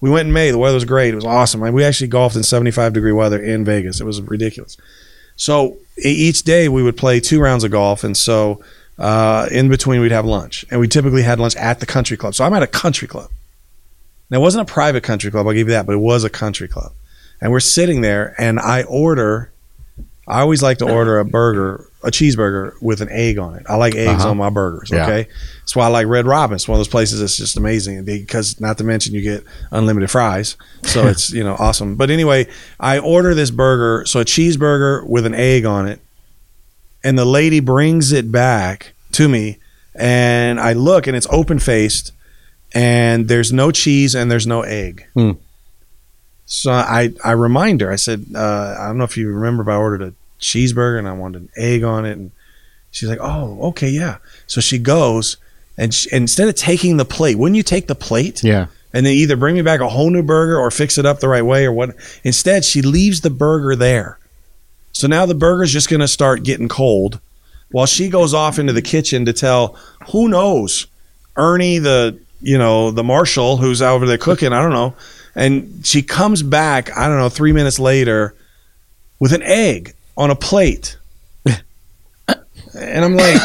We 0.00 0.10
went 0.10 0.26
in 0.26 0.34
May. 0.34 0.50
The 0.50 0.58
weather 0.58 0.74
was 0.74 0.84
great. 0.84 1.12
It 1.12 1.14
was 1.14 1.24
awesome. 1.24 1.62
I 1.62 1.66
mean, 1.66 1.74
we 1.74 1.84
actually 1.84 2.08
golfed 2.08 2.36
in 2.36 2.42
75 2.42 2.92
degree 2.92 3.12
weather 3.12 3.40
in 3.40 3.64
Vegas. 3.64 4.00
It 4.00 4.04
was 4.04 4.20
ridiculous. 4.20 4.76
So 5.36 5.76
each 5.96 6.42
day 6.42 6.68
we 6.68 6.82
would 6.82 6.96
play 6.96 7.20
two 7.20 7.40
rounds 7.40 7.62
of 7.62 7.70
golf, 7.70 8.02
and 8.02 8.16
so 8.16 8.60
uh, 8.98 9.48
in 9.52 9.68
between 9.68 10.00
we'd 10.00 10.10
have 10.10 10.26
lunch, 10.26 10.64
and 10.70 10.80
we 10.80 10.88
typically 10.88 11.22
had 11.22 11.38
lunch 11.38 11.54
at 11.54 11.78
the 11.78 11.86
country 11.86 12.16
club. 12.16 12.34
So 12.34 12.44
I'm 12.44 12.52
at 12.54 12.64
a 12.64 12.66
country 12.66 13.06
club. 13.06 13.30
Now 14.30 14.38
it 14.38 14.42
wasn't 14.42 14.68
a 14.68 14.72
private 14.72 15.04
country 15.04 15.30
club. 15.30 15.46
I'll 15.46 15.52
give 15.52 15.68
you 15.68 15.74
that, 15.74 15.86
but 15.86 15.94
it 15.94 16.00
was 16.00 16.24
a 16.24 16.30
country 16.30 16.66
club, 16.66 16.92
and 17.40 17.52
we're 17.52 17.60
sitting 17.60 18.00
there, 18.00 18.34
and 18.36 18.58
I 18.58 18.82
order. 18.82 19.52
I 20.26 20.40
always 20.40 20.62
like 20.62 20.78
to 20.78 20.90
order 20.90 21.18
a 21.20 21.24
burger, 21.24 21.87
a 22.02 22.10
cheeseburger 22.10 22.80
with 22.80 23.00
an 23.00 23.08
egg 23.10 23.38
on 23.38 23.54
it. 23.56 23.66
I 23.68 23.74
like 23.76 23.94
eggs 23.96 24.20
Uh-huh. 24.22 24.30
on 24.30 24.36
my 24.36 24.50
burgers. 24.50 24.90
Yeah. 24.92 25.02
Okay, 25.04 25.28
that's 25.60 25.74
why 25.74 25.86
I 25.86 25.88
like 25.88 26.06
Red 26.06 26.26
Robin. 26.26 26.54
It's 26.54 26.68
one 26.68 26.76
of 26.76 26.78
those 26.78 26.88
places 26.88 27.18
that's 27.20 27.36
just 27.36 27.56
amazing 27.56 28.04
because, 28.04 28.60
not 28.60 28.78
to 28.78 28.84
mention, 28.84 29.14
you 29.14 29.20
get 29.22 29.42
unlimited 29.72 30.10
fries, 30.10 30.56
so 30.84 31.06
it's 31.12 31.30
you 31.32 31.42
know 31.42 31.56
awesome. 31.58 31.96
But 31.96 32.10
anyway, 32.10 32.46
I 32.78 32.98
order 32.98 33.34
this 33.34 33.50
burger, 33.50 34.06
so 34.06 34.20
a 34.20 34.24
cheeseburger 34.24 35.04
with 35.08 35.26
an 35.26 35.34
egg 35.34 35.64
on 35.64 35.88
it, 35.88 36.00
and 37.02 37.18
the 37.18 37.24
lady 37.24 37.58
brings 37.60 38.12
it 38.12 38.30
back 38.30 38.92
to 39.12 39.28
me, 39.28 39.58
and 39.94 40.60
I 40.60 40.74
look, 40.74 41.06
and 41.08 41.16
it's 41.16 41.26
open 41.30 41.58
faced, 41.58 42.12
and 42.72 43.26
there's 43.26 43.52
no 43.52 43.70
cheese 43.72 44.14
and 44.14 44.30
there's 44.30 44.46
no 44.46 44.62
egg. 44.62 45.04
Hmm. 45.14 45.32
So 46.46 46.70
I 46.72 47.12
I 47.24 47.32
remind 47.32 47.80
her. 47.80 47.90
I 47.90 47.96
said, 47.96 48.26
uh, 48.34 48.76
I 48.78 48.86
don't 48.86 48.98
know 48.98 49.04
if 49.04 49.16
you 49.16 49.28
remember, 49.32 49.64
but 49.64 49.72
I 49.72 49.76
ordered 49.76 50.02
a 50.02 50.14
cheeseburger 50.40 50.98
and 50.98 51.08
I 51.08 51.12
wanted 51.12 51.42
an 51.42 51.48
egg 51.56 51.82
on 51.84 52.04
it, 52.06 52.12
and 52.12 52.30
she's 52.90 53.08
like, 53.08 53.20
Oh, 53.20 53.58
okay, 53.68 53.88
yeah. 53.88 54.18
So 54.46 54.60
she 54.60 54.78
goes, 54.78 55.36
and, 55.76 55.94
she, 55.94 56.10
and 56.10 56.22
instead 56.22 56.48
of 56.48 56.54
taking 56.54 56.96
the 56.96 57.04
plate, 57.04 57.36
wouldn't 57.38 57.56
you 57.56 57.62
take 57.62 57.86
the 57.86 57.94
plate? 57.94 58.42
Yeah. 58.42 58.66
and 58.92 59.04
then 59.04 59.12
either 59.12 59.36
bring 59.36 59.54
me 59.54 59.62
back 59.62 59.80
a 59.80 59.88
whole 59.88 60.10
new 60.10 60.22
burger 60.22 60.58
or 60.58 60.70
fix 60.70 60.98
it 60.98 61.06
up 61.06 61.20
the 61.20 61.28
right 61.28 61.44
way 61.44 61.66
or 61.66 61.72
what. 61.72 61.90
Instead, 62.24 62.64
she 62.64 62.82
leaves 62.82 63.20
the 63.20 63.30
burger 63.30 63.76
there. 63.76 64.18
So 64.92 65.06
now 65.06 65.26
the 65.26 65.34
burger's 65.34 65.72
just 65.72 65.88
going 65.88 66.00
to 66.00 66.08
start 66.08 66.42
getting 66.42 66.68
cold 66.68 67.20
while 67.70 67.86
she 67.86 68.08
goes 68.08 68.34
off 68.34 68.58
into 68.58 68.72
the 68.72 68.82
kitchen 68.82 69.26
to 69.26 69.32
tell 69.32 69.76
who 70.10 70.28
knows 70.28 70.86
Ernie 71.36 71.78
the 71.78 72.18
you 72.40 72.56
know 72.58 72.90
the 72.90 73.04
marshal 73.04 73.58
who's 73.58 73.82
over 73.82 74.06
there 74.06 74.18
cooking. 74.18 74.52
I 74.52 74.60
don't 74.62 74.72
know. 74.72 74.94
And 75.34 75.86
she 75.86 76.02
comes 76.02 76.42
back. 76.42 76.96
I 76.96 77.06
don't 77.06 77.18
know. 77.18 77.28
Three 77.28 77.52
minutes 77.52 77.78
later, 77.78 78.34
with 79.20 79.32
an 79.32 79.42
egg 79.42 79.94
on 80.18 80.30
a 80.30 80.36
plate, 80.36 80.98
and 81.46 83.04
I'm 83.04 83.16
like. 83.16 83.40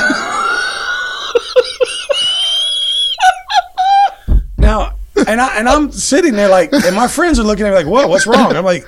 Now, 4.57 4.93
and 5.27 5.41
I 5.41 5.57
and 5.57 5.67
I'm 5.67 5.91
sitting 5.91 6.33
there 6.33 6.49
like, 6.49 6.71
and 6.73 6.95
my 6.95 7.07
friends 7.07 7.39
are 7.39 7.43
looking 7.43 7.65
at 7.65 7.69
me 7.69 7.75
like, 7.75 7.85
"What? 7.87 8.09
What's 8.09 8.25
wrong?" 8.25 8.55
I'm 8.55 8.63
like, 8.63 8.85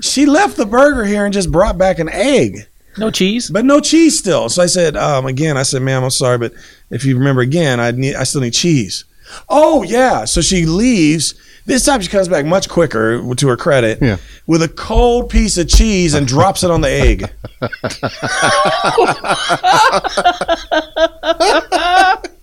"She 0.00 0.26
left 0.26 0.56
the 0.56 0.66
burger 0.66 1.04
here 1.04 1.24
and 1.24 1.32
just 1.32 1.50
brought 1.52 1.78
back 1.78 1.98
an 1.98 2.08
egg, 2.08 2.66
No 2.98 3.10
cheese. 3.10 3.48
but 3.50 3.64
no 3.64 3.80
cheese 3.80 4.18
still." 4.18 4.48
So 4.48 4.62
I 4.62 4.66
said, 4.66 4.96
um, 4.96 5.26
"Again, 5.26 5.56
I 5.56 5.62
said, 5.62 5.82
ma'am, 5.82 6.02
I'm 6.02 6.10
sorry, 6.10 6.38
but 6.38 6.52
if 6.90 7.04
you 7.04 7.16
remember 7.16 7.40
again, 7.40 7.78
I 7.78 7.92
need, 7.92 8.14
I 8.16 8.24
still 8.24 8.40
need 8.40 8.52
cheese." 8.54 9.04
Oh 9.48 9.82
yeah. 9.82 10.24
So 10.24 10.40
she 10.40 10.66
leaves. 10.66 11.34
This 11.66 11.84
time 11.84 12.00
she 12.00 12.08
comes 12.08 12.28
back 12.28 12.44
much 12.46 12.68
quicker, 12.68 13.20
to 13.34 13.48
her 13.48 13.56
credit, 13.56 13.98
Yeah. 14.00 14.18
with 14.46 14.62
a 14.62 14.68
cold 14.68 15.30
piece 15.30 15.58
of 15.58 15.68
cheese 15.68 16.14
and 16.14 16.26
drops 16.26 16.62
it 16.62 16.70
on 16.70 16.80
the 16.80 16.88
egg. 16.88 17.28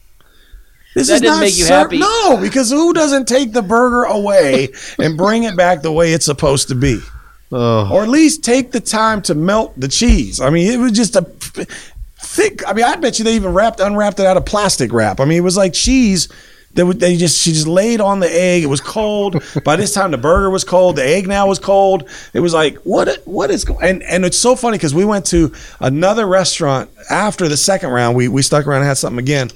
This 0.96 1.08
That 1.08 1.16
is 1.16 1.22
didn't 1.22 1.34
not 1.34 1.40
make 1.42 1.58
you 1.58 1.64
ser- 1.64 1.74
happy. 1.74 1.98
No, 1.98 2.38
because 2.40 2.70
who 2.70 2.94
doesn't 2.94 3.28
take 3.28 3.52
the 3.52 3.64
burger 3.64 4.04
away 4.04 4.70
and 5.00 5.18
bring 5.18 5.42
it 5.44 5.58
back 5.58 5.82
the 5.82 5.92
way 5.92 6.14
it's 6.14 6.26
supposed 6.26 6.68
to 6.68 6.76
be? 6.76 7.00
Oh, 7.52 7.90
Or 7.92 8.04
at 8.04 8.10
least 8.10 8.44
take 8.44 8.72
the 8.72 8.80
time 8.80 9.24
to 9.24 9.34
melt 9.34 9.74
the 9.80 9.88
cheese. 9.88 10.40
I 10.40 10.52
mean, 10.52 10.72
it 10.72 10.78
was 10.78 10.92
just 10.92 11.16
a 11.16 11.24
thick. 12.22 12.62
I 12.68 12.74
mean, 12.74 12.86
I 12.86 12.96
bet 12.98 13.18
you 13.18 13.26
they 13.26 13.36
even 13.36 13.54
wrapped, 13.56 13.80
unwrapped 13.80 14.20
it 14.20 14.28
out 14.28 14.38
of 14.38 14.46
plastic 14.46 14.94
wrap. 14.94 15.20
I 15.20 15.26
mean, 15.26 15.40
it 15.40 15.44
was 15.44 15.58
like 15.58 15.74
cheese. 15.74 16.30
Would- 16.76 17.00
they 17.00 17.16
just 17.18 17.40
she 17.42 17.52
just 17.52 17.68
laid 17.68 18.02
on 18.02 18.20
the 18.20 18.30
egg. 18.32 18.64
It 18.64 18.68
was 18.68 18.82
cold. 18.82 19.44
By 19.64 19.76
this 19.76 19.94
time, 19.94 20.12
the 20.12 20.18
burger 20.18 20.50
was 20.50 20.64
cold. 20.64 20.96
The 20.96 21.06
egg 21.06 21.28
now 21.28 21.48
was 21.48 21.60
cold. 21.60 22.10
It 22.34 22.40
was 22.40 22.54
like 22.54 22.78
what 22.78 23.22
what 23.26 23.52
is 23.52 23.64
going? 23.66 23.84
And 23.84 24.04
and 24.04 24.26
it's 24.26 24.40
so 24.40 24.56
funny 24.56 24.78
because 24.78 24.94
we 24.96 25.06
went 25.06 25.26
to 25.28 25.52
another 25.80 26.26
restaurant 26.26 26.90
after 27.10 27.48
the 27.48 27.58
second 27.58 27.90
round. 27.90 28.16
We 28.18 28.28
we 28.28 28.42
stuck 28.42 28.66
around 28.66 28.80
and 28.80 28.88
had 28.88 28.98
something 28.98 29.20
again. 29.20 29.52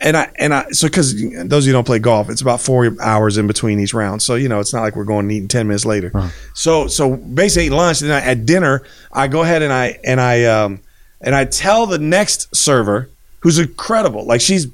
And 0.00 0.16
I 0.16 0.30
and 0.38 0.54
I 0.54 0.70
so 0.70 0.86
because 0.86 1.12
those 1.14 1.64
of 1.64 1.66
you 1.66 1.70
who 1.70 1.72
don't 1.72 1.84
play 1.86 1.98
golf, 1.98 2.30
it's 2.30 2.40
about 2.40 2.60
four 2.60 2.94
hours 3.00 3.36
in 3.36 3.46
between 3.48 3.80
each 3.80 3.94
round. 3.94 4.22
So 4.22 4.36
you 4.36 4.48
know 4.48 4.60
it's 4.60 4.72
not 4.72 4.82
like 4.82 4.94
we're 4.94 5.04
going 5.04 5.20
and 5.20 5.32
eating 5.32 5.48
ten 5.48 5.66
minutes 5.66 5.84
later. 5.84 6.12
So 6.54 6.86
so 6.86 7.16
basically 7.16 7.70
lunch 7.70 8.02
and 8.02 8.10
then 8.10 8.22
at 8.22 8.46
dinner 8.46 8.82
I 9.12 9.26
go 9.26 9.42
ahead 9.42 9.62
and 9.62 9.72
I 9.72 9.98
and 10.04 10.20
I 10.20 10.44
um 10.44 10.80
and 11.20 11.34
I 11.34 11.46
tell 11.46 11.86
the 11.86 11.98
next 11.98 12.54
server 12.54 13.10
who's 13.40 13.58
incredible, 13.58 14.24
like 14.24 14.40
she's 14.40 14.66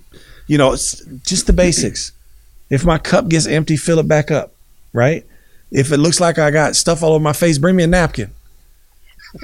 you 0.46 0.58
know 0.58 0.72
it's 0.72 1.00
just 1.26 1.46
the 1.46 1.52
basics. 1.52 2.12
If 2.70 2.84
my 2.84 2.98
cup 2.98 3.28
gets 3.28 3.46
empty, 3.46 3.76
fill 3.76 3.98
it 3.98 4.08
back 4.08 4.30
up, 4.30 4.52
right? 4.92 5.24
If 5.70 5.92
it 5.92 5.98
looks 5.98 6.20
like 6.20 6.38
I 6.38 6.50
got 6.50 6.76
stuff 6.76 7.02
all 7.02 7.12
over 7.12 7.22
my 7.22 7.32
face, 7.32 7.58
bring 7.58 7.76
me 7.76 7.82
a 7.84 7.86
napkin. 7.86 8.30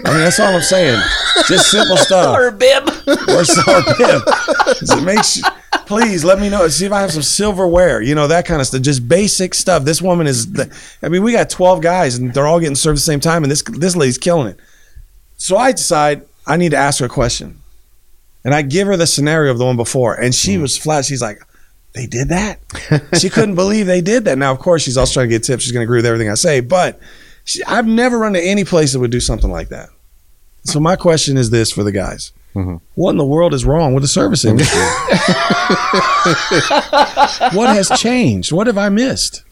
I 0.04 0.10
mean 0.12 0.20
that's 0.20 0.38
all 0.38 0.54
I'm 0.54 0.62
saying. 0.62 1.00
Just 1.48 1.70
simple 1.70 1.96
stuff 1.96 2.36
Or 2.38 2.46
a 2.48 2.52
bib. 2.52 2.88
or 3.28 3.44
sour 3.44 3.82
bib. 3.98 4.22
So 4.86 5.00
make 5.00 5.24
sure, 5.24 5.50
please 5.86 6.24
let 6.24 6.38
me 6.40 6.48
know. 6.48 6.66
See 6.68 6.86
if 6.86 6.92
I 6.92 7.00
have 7.00 7.10
some 7.12 7.22
silverware, 7.22 8.00
you 8.00 8.14
know, 8.14 8.28
that 8.28 8.46
kind 8.46 8.60
of 8.60 8.68
stuff. 8.68 8.82
Just 8.82 9.08
basic 9.08 9.52
stuff. 9.52 9.82
This 9.84 10.00
woman 10.00 10.28
is, 10.28 10.52
the, 10.52 10.72
I 11.02 11.08
mean, 11.08 11.24
we 11.24 11.32
got 11.32 11.50
12 11.50 11.82
guys 11.82 12.16
and 12.16 12.32
they're 12.32 12.46
all 12.46 12.60
getting 12.60 12.76
served 12.76 12.98
at 12.98 13.00
the 13.00 13.04
same 13.04 13.18
time, 13.20 13.42
and 13.42 13.50
this, 13.50 13.62
this 13.62 13.96
lady's 13.96 14.18
killing 14.18 14.46
it. 14.46 14.60
So 15.38 15.56
I 15.56 15.72
decide 15.72 16.22
I 16.46 16.56
need 16.56 16.70
to 16.70 16.76
ask 16.76 17.00
her 17.00 17.06
a 17.06 17.08
question. 17.08 17.59
And 18.44 18.54
I 18.54 18.62
give 18.62 18.86
her 18.86 18.96
the 18.96 19.06
scenario 19.06 19.52
of 19.52 19.58
the 19.58 19.66
one 19.66 19.76
before, 19.76 20.14
and 20.14 20.34
she 20.34 20.58
was 20.58 20.76
flat. 20.76 21.04
She's 21.04 21.20
like, 21.20 21.42
they 21.94 22.06
did 22.06 22.28
that? 22.28 22.60
she 23.20 23.28
couldn't 23.28 23.54
believe 23.54 23.86
they 23.86 24.00
did 24.00 24.24
that. 24.24 24.38
Now, 24.38 24.52
of 24.52 24.58
course, 24.58 24.82
she's 24.82 24.96
also 24.96 25.14
trying 25.14 25.28
to 25.28 25.34
get 25.34 25.44
tips. 25.44 25.64
She's 25.64 25.72
going 25.72 25.82
to 25.82 25.84
agree 25.84 25.98
with 25.98 26.06
everything 26.06 26.30
I 26.30 26.34
say, 26.34 26.60
but 26.60 27.00
she, 27.44 27.62
I've 27.64 27.86
never 27.86 28.18
run 28.18 28.32
to 28.34 28.40
any 28.40 28.64
place 28.64 28.92
that 28.92 29.00
would 29.00 29.10
do 29.10 29.20
something 29.20 29.50
like 29.50 29.68
that. 29.68 29.88
So 30.64 30.78
my 30.78 30.96
question 30.96 31.36
is 31.36 31.50
this 31.50 31.72
for 31.72 31.82
the 31.82 31.92
guys. 31.92 32.32
What 32.94 33.10
in 33.10 33.16
the 33.16 33.24
world 33.24 33.54
is 33.54 33.64
wrong 33.64 33.94
with 33.94 34.02
the 34.02 34.08
service 34.08 34.44
industry? 34.44 34.80
what 37.56 37.74
has 37.74 37.90
changed? 37.96 38.52
What 38.52 38.66
have 38.66 38.76
I 38.76 38.88
missed? 38.88 39.44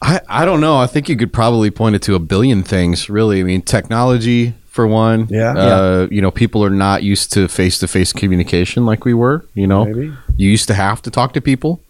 I, 0.00 0.20
I 0.28 0.44
don't 0.44 0.60
know. 0.60 0.76
I 0.76 0.86
think 0.86 1.08
you 1.08 1.16
could 1.16 1.32
probably 1.32 1.70
point 1.70 1.96
it 1.96 2.02
to 2.02 2.14
a 2.14 2.18
billion 2.20 2.62
things, 2.62 3.10
really. 3.10 3.40
I 3.40 3.42
mean, 3.42 3.62
technology, 3.62 4.54
for 4.68 4.86
one. 4.86 5.26
Yeah. 5.28 5.52
Uh, 5.58 6.06
You 6.10 6.22
know, 6.22 6.30
people 6.30 6.64
are 6.64 6.70
not 6.70 7.02
used 7.02 7.32
to 7.32 7.48
face 7.48 7.78
to 7.80 7.88
face 7.88 8.12
communication 8.12 8.86
like 8.86 9.04
we 9.04 9.12
were. 9.12 9.44
You 9.54 9.66
know, 9.66 9.84
Maybe. 9.84 10.12
you 10.36 10.48
used 10.50 10.68
to 10.68 10.74
have 10.74 11.02
to 11.02 11.10
talk 11.10 11.32
to 11.32 11.40
people. 11.40 11.82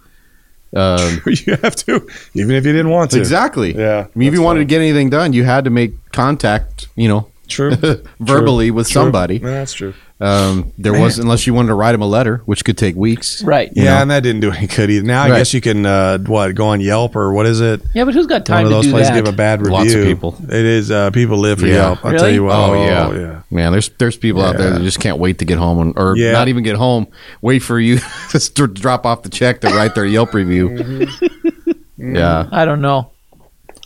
Um, 0.75 1.21
you 1.27 1.57
have 1.63 1.77
to, 1.77 2.07
even 2.35 2.55
if 2.57 2.65
you 2.65 2.73
didn't 2.73 2.91
want 2.91 3.11
to. 3.11 3.19
exactly. 3.19 3.75
Yeah, 3.77 4.07
I 4.15 4.19
mean, 4.19 4.29
if 4.29 4.35
you 4.35 4.41
wanted 4.43 4.61
funny. 4.61 4.67
to 4.67 4.69
get 4.71 4.81
anything 4.81 5.11
done, 5.11 5.33
you 5.35 5.45
had 5.45 5.65
to 5.65 5.71
make 5.71 5.93
contact, 6.13 6.89
you 6.97 7.09
know, 7.09 7.31
True. 7.47 7.75
verbally 8.21 8.69
True. 8.69 8.77
with 8.77 8.87
True. 8.89 9.03
somebody. 9.03 9.37
Yeah, 9.37 9.51
that's 9.51 9.73
true. 9.75 9.93
Um, 10.21 10.73
there 10.77 10.91
Man. 10.93 11.03
was, 11.03 11.21
unless 11.21 11.47
you 11.47 11.55
wanted 11.55 11.69
to 11.69 11.75
write 11.75 11.95
him 11.95 12.03
a 12.03 12.07
letter, 12.07 12.43
which 12.45 12.65
could 12.65 12.77
take 12.77 12.97
weeks. 12.97 13.41
Right. 13.45 13.71
Yeah, 13.73 13.83
Yeah. 13.85 13.95
know? 13.95 14.03
and 14.03 14.11
that 14.11 14.23
didn't 14.25 14.41
do 14.41 14.51
any 14.51 14.67
good 14.67 14.91
either. 14.91 15.07
Now 15.07 15.23
I 15.23 15.29
guess 15.29 15.55
you 15.55 15.61
can 15.61 15.87
uh, 15.87 16.19
what 16.19 16.57
go 16.57 16.67
on 16.67 16.81
Yelp 16.81 17.15
or 17.15 17.33
what 17.33 17.47
is 17.47 17.61
it? 17.61 17.83
Yeah, 17.95 18.05
but 18.05 18.15
who's 18.15 18.27
got 18.27 18.41
One 18.41 18.45
time 18.45 18.65
of 18.67 18.71
to 18.71 18.75
those 18.75 18.85
do 18.87 18.91
places 18.91 19.11
that? 19.11 19.15
give 19.25 19.33
a 19.33 19.37
bad 19.37 19.61
review. 19.61 19.73
Lots 19.75 19.95
of 19.95 20.03
people. 20.05 20.37
It 20.43 20.53
is 20.67 20.91
uh, 20.91 21.11
people 21.13 21.39
live 21.39 21.61
for 21.61 21.67
Yeah. 21.67 21.75
Yelp. 21.75 22.05
I'll 22.05 22.19
tell 22.19 22.29
you 22.31 22.43
what. 22.43 22.57
Oh, 22.57 22.75
yeah. 22.75 23.13
yeah. 23.13 23.43
Man, 23.51 23.71
there's 23.71 23.91
there's 23.91 24.17
people 24.17 24.43
out 24.43 24.57
there 24.57 24.71
that 24.71 24.83
just 24.83 24.99
can't 24.99 25.19
wait 25.19 25.39
to 25.39 25.45
get 25.45 25.59
home 25.59 25.79
and, 25.79 25.95
or 25.97 26.17
Yeah. 26.17 26.33
not 26.33 26.49
even 26.49 26.65
get 26.65 26.75
home. 26.75 27.07
Wait 27.41 27.61
for 27.61 27.79
you 27.79 27.99
to 28.31 28.41
st- 28.41 28.75
drop 28.75 29.07
off 29.07 29.23
the 29.23 29.29
check 29.29 29.61
to 29.61 29.69
write 29.69 29.95
their 29.95 30.05
Yelp 30.05 30.35
review. 30.35 30.69
Mm-hmm. 30.71 32.17
Yeah, 32.17 32.49
I 32.51 32.65
don't 32.65 32.81
know. 32.81 33.13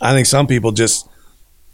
I 0.01 0.13
think 0.13 0.27
some 0.27 0.47
people 0.47 0.73
just 0.73 1.09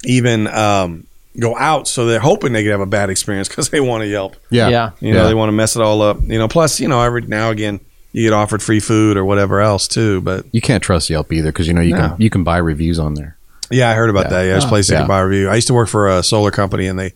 even 0.05 0.47
um, 0.47 1.07
go 1.41 1.57
out 1.57 1.87
so 1.89 2.07
they're 2.07 2.19
hoping 2.21 2.53
they 2.53 2.63
could 2.63 2.73
have 2.73 2.81
a 2.81 2.87
bad 2.87 3.11
experience 3.11 3.49
because 3.49 3.69
they 3.71 3.81
want 3.81 4.03
to 4.03 4.07
Yelp. 4.09 4.37
yeah, 4.51 4.69
Yeah. 4.69 4.91
You 5.01 5.13
know, 5.13 5.23
Yeah. 5.23 5.29
they 5.29 5.35
want 5.35 5.49
to 5.49 5.53
mess 5.53 5.77
it 5.77 5.83
all 5.83 6.03
up. 6.03 6.19
You 6.23 6.39
know, 6.39 6.49
plus 6.49 6.81
you 6.81 6.89
know 6.89 7.01
every 7.03 7.23
now 7.23 7.51
and 7.51 7.59
again 7.59 7.81
you 8.13 8.25
get 8.25 8.33
offered 8.33 8.63
free 8.63 8.81
food 8.81 9.17
or 9.17 9.25
whatever 9.25 9.61
else 9.61 9.87
too. 9.87 10.21
But 10.23 10.47
You 10.53 10.61
can't 10.61 10.83
trust 10.83 11.11
Yelp 11.11 11.33
either 11.33 11.51
because 11.53 11.69
you 11.69 11.75
know 11.75 11.81
you 11.81 11.95
No. 11.95 12.01
can 12.11 12.15
you 12.19 12.31
can 12.31 12.43
buy 12.45 12.57
reviews 12.59 12.99
on 12.99 13.15
there. 13.15 13.37
Yeah, 13.71 13.91
I 13.91 13.95
heard 13.95 14.11
about 14.11 14.27
Yeah. 14.27 14.31
that. 14.31 14.43
Yeah, 14.45 14.51
there's 14.53 14.65
Oh. 14.65 14.69
places 14.69 14.91
you 14.93 14.97
can 14.97 15.07
buy 15.09 15.21
a 15.21 15.27
review. 15.27 15.49
I 15.49 15.55
used 15.57 15.67
to 15.69 15.75
work 15.75 15.89
for 15.89 16.09
a 16.09 16.23
solar 16.23 16.51
company, 16.51 16.87
and 16.87 16.99
they 16.99 17.13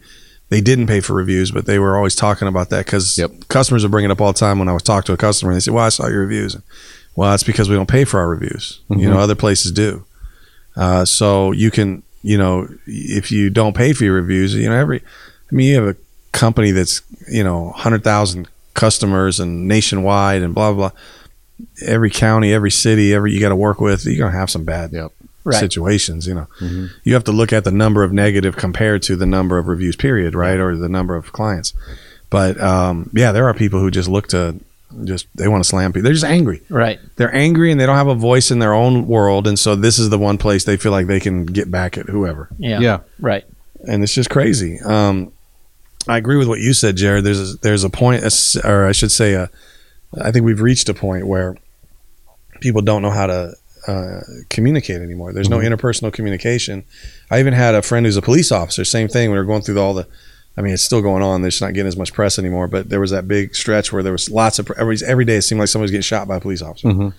they 0.50 0.60
didn't 0.60 0.86
pay 0.86 1.00
for 1.00 1.14
reviews, 1.14 1.50
but 1.50 1.64
they 1.64 1.78
were 1.78 1.96
always 1.96 2.14
talking 2.14 2.46
about 2.46 2.68
that 2.68 2.84
because 2.84 3.16
Yep. 3.16 3.48
customers 3.48 3.84
are 3.86 3.88
bringing 3.88 4.10
it 4.10 4.12
up 4.12 4.20
all 4.20 4.34
the 4.34 4.38
time. 4.38 4.58
When 4.58 4.68
I 4.68 4.72
was 4.74 4.82
talking 4.82 5.06
to 5.06 5.12
a 5.14 5.16
customer, 5.16 5.50
and 5.50 5.56
they 5.56 5.60
said, 5.64 5.72
"Well, 5.72 5.86
I 5.86 5.88
saw 5.88 6.08
your 6.08 6.20
reviews." 6.20 6.56
Well, 7.16 7.30
that's 7.30 7.42
because 7.42 7.70
we 7.70 7.74
don't 7.74 7.88
pay 7.88 8.04
for 8.04 8.20
our 8.20 8.28
reviews. 8.28 8.80
You 8.90 8.96
Mm-hmm. 8.96 9.10
know, 9.14 9.18
other 9.18 9.34
places 9.34 9.72
do. 9.72 10.04
Uh, 10.76 11.04
so 11.06 11.52
you 11.52 11.70
can, 11.70 12.02
you 12.22 12.38
know, 12.38 12.68
if 12.86 13.30
you 13.32 13.50
don't 13.50 13.74
pay 13.76 13.92
for 13.92 14.04
your 14.04 14.14
reviews, 14.14 14.54
you 14.54 14.68
know, 14.68 14.76
every. 14.76 15.00
I 15.50 15.54
mean, 15.54 15.68
you 15.68 15.76
have 15.82 15.96
a 15.96 16.00
company 16.32 16.70
that's 16.70 17.02
you 17.28 17.44
know 17.44 17.70
hundred 17.72 18.02
thousand 18.04 18.48
customers 18.74 19.38
and 19.40 19.68
nationwide 19.68 20.42
and 20.42 20.54
blah 20.54 20.72
blah. 20.72 20.88
blah. 20.90 20.98
Every 21.86 22.10
county, 22.10 22.52
every 22.52 22.70
city, 22.70 23.14
every 23.14 23.32
you 23.32 23.40
got 23.40 23.50
to 23.50 23.56
work 23.56 23.80
with, 23.80 24.04
you're 24.04 24.16
gonna 24.26 24.36
have 24.36 24.50
some 24.50 24.64
bad 24.64 24.92
Yep. 24.92 25.12
Right. 25.44 25.58
situations. 25.58 26.26
You 26.26 26.34
know, 26.34 26.46
Mm-hmm. 26.60 26.86
you 27.04 27.14
have 27.14 27.24
to 27.24 27.32
look 27.32 27.52
at 27.52 27.64
the 27.64 27.70
number 27.72 28.02
of 28.04 28.12
negative 28.12 28.56
compared 28.56 29.02
to 29.02 29.16
the 29.16 29.26
number 29.26 29.58
of 29.58 29.66
reviews, 29.68 29.96
period, 29.96 30.34
right, 30.34 30.58
or 30.58 30.76
the 30.76 30.88
number 30.88 31.14
of 31.16 31.32
clients. 31.32 31.72
But 32.30 32.60
um, 32.60 33.10
yeah, 33.12 33.32
there 33.32 33.46
are 33.48 33.54
people 33.54 33.78
who 33.80 33.90
just 33.90 34.08
look 34.08 34.28
to 34.28 34.56
just 35.04 35.26
they 35.34 35.48
want 35.48 35.62
to 35.62 35.68
slam 35.68 35.92
people. 35.92 36.04
They're 36.04 36.12
just 36.12 36.24
angry. 36.24 36.62
Right. 36.68 37.00
They're 37.16 37.34
angry 37.34 37.70
and 37.70 37.80
they 37.80 37.86
don't 37.86 37.96
have 37.96 38.08
a 38.08 38.14
voice 38.14 38.50
in 38.50 38.58
their 38.58 38.74
own 38.74 39.06
world, 39.06 39.46
and 39.46 39.58
so 39.58 39.74
this 39.76 39.98
is 39.98 40.10
the 40.10 40.18
one 40.18 40.38
place 40.38 40.64
they 40.64 40.76
feel 40.76 40.92
like 40.92 41.06
they 41.06 41.20
can 41.20 41.46
get 41.46 41.70
back 41.70 41.98
at 41.98 42.06
whoever. 42.06 42.48
Yeah. 42.58 42.80
Yeah. 42.80 43.00
Right. 43.18 43.44
And 43.86 44.02
it's 44.02 44.14
just 44.14 44.30
crazy. 44.30 44.78
Um, 44.80 45.32
I 46.08 46.16
agree 46.16 46.36
with 46.36 46.48
what 46.48 46.60
you 46.60 46.72
said, 46.72 46.96
Jared. 46.96 47.24
There's 47.24 47.54
a, 47.54 47.56
there's 47.58 47.84
a 47.84 47.90
point, 47.90 48.24
or 48.64 48.86
I 48.86 48.92
should 48.92 49.12
say, 49.12 49.34
a, 49.34 49.50
I 50.20 50.30
think 50.30 50.44
we've 50.44 50.60
reached 50.60 50.88
a 50.88 50.94
point 50.94 51.26
where 51.26 51.56
people 52.60 52.82
don't 52.82 53.02
know 53.02 53.10
how 53.10 53.26
to 53.26 53.54
uh, 53.86 54.20
communicate 54.50 55.00
anymore. 55.00 55.32
There's 55.32 55.48
no 55.48 55.58
interpersonal 55.58 56.12
communication. 56.12 56.84
I 57.30 57.40
even 57.40 57.52
had 57.54 57.74
a 57.74 57.82
friend 57.82 58.06
who's 58.06 58.16
a 58.16 58.22
police 58.22 58.52
officer. 58.52 58.84
Same 58.84 59.08
thing. 59.08 59.30
We 59.30 59.36
were 59.36 59.44
going 59.44 59.62
through 59.62 59.80
all 59.80 59.94
the. 59.94 60.06
I 60.56 60.60
mean, 60.60 60.74
it's 60.74 60.82
still 60.82 61.00
going 61.02 61.22
on. 61.22 61.40
They're 61.42 61.50
just 61.50 61.62
not 61.62 61.72
getting 61.74 61.88
as 61.88 61.96
much 61.96 62.12
press 62.12 62.38
anymore. 62.38 62.68
But 62.68 62.88
there 62.90 63.00
was 63.00 63.10
that 63.10 63.26
big 63.26 63.54
stretch 63.54 63.92
where 63.92 64.02
there 64.02 64.12
was 64.12 64.30
lots 64.30 64.58
of 64.58 64.70
every 64.76 64.98
every 65.06 65.24
day. 65.24 65.36
It 65.36 65.42
seemed 65.42 65.58
like 65.60 65.68
somebody 65.68 65.84
was 65.84 65.90
getting 65.92 66.02
shot 66.02 66.28
by 66.28 66.36
a 66.36 66.40
police 66.40 66.60
officer, 66.60 66.88
Mhm. 66.88 67.12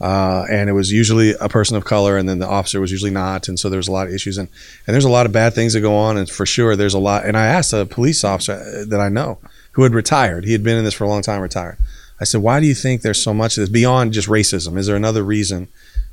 uh, 0.00 0.44
and 0.48 0.70
it 0.70 0.72
was 0.74 0.92
usually 0.92 1.34
a 1.40 1.48
person 1.48 1.76
of 1.76 1.84
color, 1.84 2.16
and 2.16 2.28
then 2.28 2.38
the 2.38 2.46
officer 2.46 2.80
was 2.80 2.92
usually 2.92 3.10
not. 3.10 3.48
And 3.48 3.58
so 3.58 3.68
there 3.68 3.78
was 3.78 3.88
a 3.88 3.92
lot 3.92 4.06
of 4.06 4.12
issues, 4.14 4.38
and 4.38 4.48
and 4.86 4.94
there's 4.94 5.04
a 5.04 5.08
lot 5.10 5.26
of 5.26 5.32
bad 5.32 5.54
things 5.54 5.72
that 5.72 5.80
go 5.80 5.96
on, 5.96 6.16
and 6.16 6.30
for 6.30 6.46
sure 6.46 6.76
there's 6.76 6.94
a 6.94 6.98
lot. 7.00 7.24
And 7.24 7.36
I 7.36 7.46
asked 7.46 7.72
a 7.72 7.84
police 7.84 8.22
officer 8.22 8.52
uh, 8.54 8.84
that 8.88 9.00
I 9.00 9.08
know 9.08 9.38
who 9.72 9.82
had 9.82 9.92
retired. 9.94 10.44
He 10.44 10.52
had 10.52 10.62
been 10.62 10.78
in 10.78 10.84
this 10.84 10.94
for 10.94 11.04
a 11.04 11.08
long 11.08 11.22
time, 11.22 11.40
retired. 11.40 11.76
I 12.20 12.24
said, 12.24 12.42
"Why 12.42 12.60
do 12.60 12.66
you 12.66 12.74
think 12.74 13.02
there's 13.02 13.22
so 13.22 13.34
much 13.34 13.56
of 13.56 13.62
this 13.62 13.68
beyond 13.70 14.12
just 14.12 14.28
racism? 14.28 14.78
Is 14.78 14.86
there 14.86 14.96
another 14.96 15.24
reason?" 15.24 15.66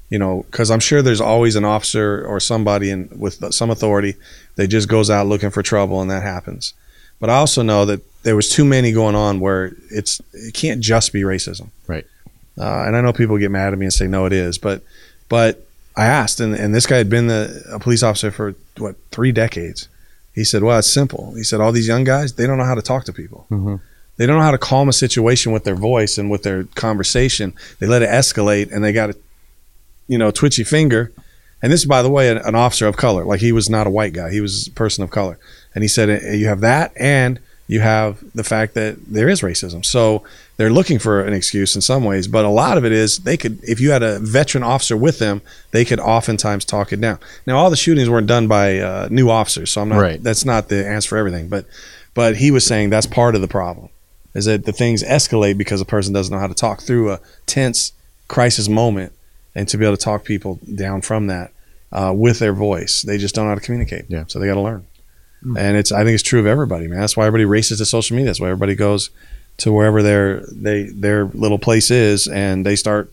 You 0.10 0.20
know, 0.20 0.46
because 0.52 0.70
I'm 0.70 0.80
sure 0.80 1.02
there's 1.02 1.22
always 1.22 1.56
an 1.56 1.66
officer 1.66 2.24
or 2.26 2.40
somebody 2.40 2.92
in 2.92 3.10
with 3.18 3.54
some 3.54 3.72
authority 3.72 4.16
that 4.56 4.68
just 4.68 4.88
goes 4.88 5.10
out 5.10 5.26
looking 5.28 5.50
for 5.50 5.64
trouble, 5.64 6.00
and 6.02 6.12
that 6.12 6.22
happens. 6.24 6.74
But 7.20 7.30
I 7.30 7.36
also 7.36 7.64
know 7.64 7.86
that 7.86 8.02
there 8.24 8.36
was 8.36 8.50
too 8.50 8.66
many 8.66 8.92
going 8.92 9.16
on 9.16 9.40
where 9.40 9.76
it's 9.90 10.22
it 10.34 10.54
can't 10.54 10.82
just 10.82 11.12
be 11.14 11.22
racism. 11.24 11.70
Right. 11.88 12.06
Uh, 12.58 12.84
and 12.86 12.96
I 12.96 13.02
know 13.02 13.14
people 13.14 13.38
get 13.38 13.52
mad 13.52 13.74
at 13.74 13.80
me 13.80 13.86
and 13.86 13.94
say 13.94 14.08
no, 14.08 14.26
it 14.26 14.34
is. 14.34 14.58
But 14.58 14.84
but 15.28 15.66
I 15.98 16.06
asked, 16.06 16.40
and, 16.40 16.54
and 16.54 16.74
this 16.76 16.86
guy 16.86 16.98
had 16.98 17.10
been 17.10 17.28
the, 17.28 17.64
a 17.72 17.80
police 17.80 18.04
officer 18.04 18.30
for 18.32 18.54
what 18.78 18.96
three 19.12 19.32
decades. 19.32 19.88
He 20.34 20.44
said, 20.44 20.62
"Well, 20.64 20.78
it's 20.78 20.92
simple." 20.92 21.34
He 21.36 21.44
said, 21.44 21.62
"All 21.62 21.72
these 21.72 21.88
young 21.88 22.04
guys, 22.04 22.34
they 22.34 22.46
don't 22.46 22.58
know 22.58 22.66
how 22.66 22.76
to 22.76 22.82
talk 22.82 23.06
to 23.06 23.14
people. 23.14 23.48
Mhm. 23.50 23.80
They 24.18 24.26
don't 24.26 24.38
know 24.38 24.44
how 24.44 24.52
to 24.52 24.58
calm 24.58 24.88
a 24.88 24.94
situation 24.94 25.52
with 25.52 25.64
their 25.66 25.76
voice 25.76 26.18
and 26.18 26.30
with 26.32 26.44
their 26.44 26.66
conversation. 26.76 27.54
They 27.80 27.88
let 27.88 28.02
it 28.02 28.10
escalate, 28.10 28.72
and 28.72 28.84
they 28.84 28.94
got 28.94 29.10
a, 29.10 29.16
you 30.08 30.18
know, 30.18 30.32
twitchy 30.32 30.64
finger." 30.64 31.12
And 31.62 31.72
this, 31.72 31.86
by 31.86 32.02
the 32.02 32.10
way, 32.10 32.30
an, 32.30 32.38
an 32.38 32.56
officer 32.56 32.88
of 32.88 32.98
color. 32.98 33.24
Like 33.24 33.40
he 33.40 33.52
was 33.52 33.70
not 33.70 33.88
a 33.88 33.90
white 33.90 34.14
guy; 34.14 34.32
he 34.32 34.42
was 34.42 34.68
a 34.68 34.72
person 34.72 35.04
of 35.04 35.10
color. 35.10 35.38
And 35.74 35.84
he 35.84 35.88
said, 35.88 36.10
"Eh, 36.10 36.34
"You 36.34 36.48
have 36.48 36.62
that, 36.62 36.92
and 36.96 37.40
you 37.68 37.80
have 37.80 38.24
the 38.36 38.44
fact 38.44 38.76
that 38.76 38.98
there 39.08 39.28
is 39.28 39.42
racism. 39.42 39.84
So 39.84 40.24
they're 40.58 40.72
looking 40.72 41.00
for 41.00 41.24
an 41.24 41.34
excuse 41.34 41.76
in 41.76 41.82
some 41.82 42.04
ways, 42.04 42.28
but 42.28 42.46
a 42.46 42.50
lot 42.50 42.78
of 42.78 42.86
it 42.86 42.92
is 42.92 43.20
they 43.20 43.38
could, 43.38 43.60
if 43.64 43.80
you 43.80 43.92
had 43.92 44.04
a 44.04 44.20
veteran 44.20 44.64
officer 44.64 44.96
with 44.96 45.18
them, 45.18 45.42
they 45.72 45.84
could 45.84 46.00
oftentimes 46.00 46.64
talk 46.64 46.94
it 46.94 47.02
down. 47.02 47.18
Now, 47.48 47.58
all 47.58 47.70
the 47.72 47.76
shootings 47.76 48.10
weren't 48.10 48.28
done 48.28 48.48
by 48.48 48.80
uh, 48.80 49.08
new 49.10 49.30
officers, 49.30 49.72
so 49.72 49.82
I'm 49.82 49.90
not. 49.90 50.00
Right. 50.00 50.22
That's 50.22 50.46
not 50.46 50.70
the 50.70 50.88
answer 50.88 51.10
for 51.10 51.18
everything, 51.18 51.48
but 51.48 51.66
but 52.14 52.38
he 52.38 52.52
was 52.52 52.66
saying 52.66 52.92
that's 52.92 53.08
part 53.08 53.36
of 53.36 53.42
the 53.42 53.48
problem 53.48 53.90
is 54.34 54.46
that 54.46 54.66
the 54.66 54.72
things 54.72 55.02
escalate 55.04 55.58
because 55.58 55.82
a 55.82 55.86
person 55.86 56.14
doesn't 56.14 56.34
know 56.34 56.40
how 56.40 56.48
to 56.48 56.54
talk 56.54 56.82
through 56.82 57.12
a 57.12 57.20
tense 57.46 57.94
crisis 58.28 58.68
moment 58.68 59.14
and 59.56 59.68
to 59.70 59.78
be 59.78 59.86
able 59.86 59.96
to 59.98 60.04
talk 60.04 60.24
people 60.26 60.60
down 60.76 61.02
from 61.02 61.28
that 61.28 61.52
uh, 61.92 62.14
with 62.16 62.40
their 62.40 62.54
voice. 62.54 63.02
They 63.04 63.18
just 63.18 63.34
don't 63.36 63.46
know 63.46 63.50
how 63.50 63.56
to 63.56 63.62
communicate. 63.62 64.06
Yeah. 64.10 64.26
So 64.28 64.40
they 64.40 64.48
got 64.48 64.56
to 64.56 64.62
learn. 64.62 64.86
And 65.58 65.78
it's 65.78 65.92
I 65.92 66.04
think 66.04 66.16
it's 66.16 66.24
true 66.24 66.40
of 66.40 66.48
everybody, 66.48 66.88
man. 66.88 67.00
That's 67.00 67.16
why 67.16 67.28
everybody 67.28 67.46
races 67.46 67.78
to 67.78 67.86
social 67.86 68.16
media. 68.16 68.28
That's 68.30 68.40
why 68.42 68.48
everybody 68.48 68.74
goes 68.74 69.12
to 69.58 69.72
wherever 69.72 70.02
their 70.02 70.42
they 70.52 70.84
their 70.86 71.26
little 71.26 71.60
place 71.60 71.92
is 71.92 72.28
and 72.28 72.66
they 72.66 72.76
start 72.76 73.12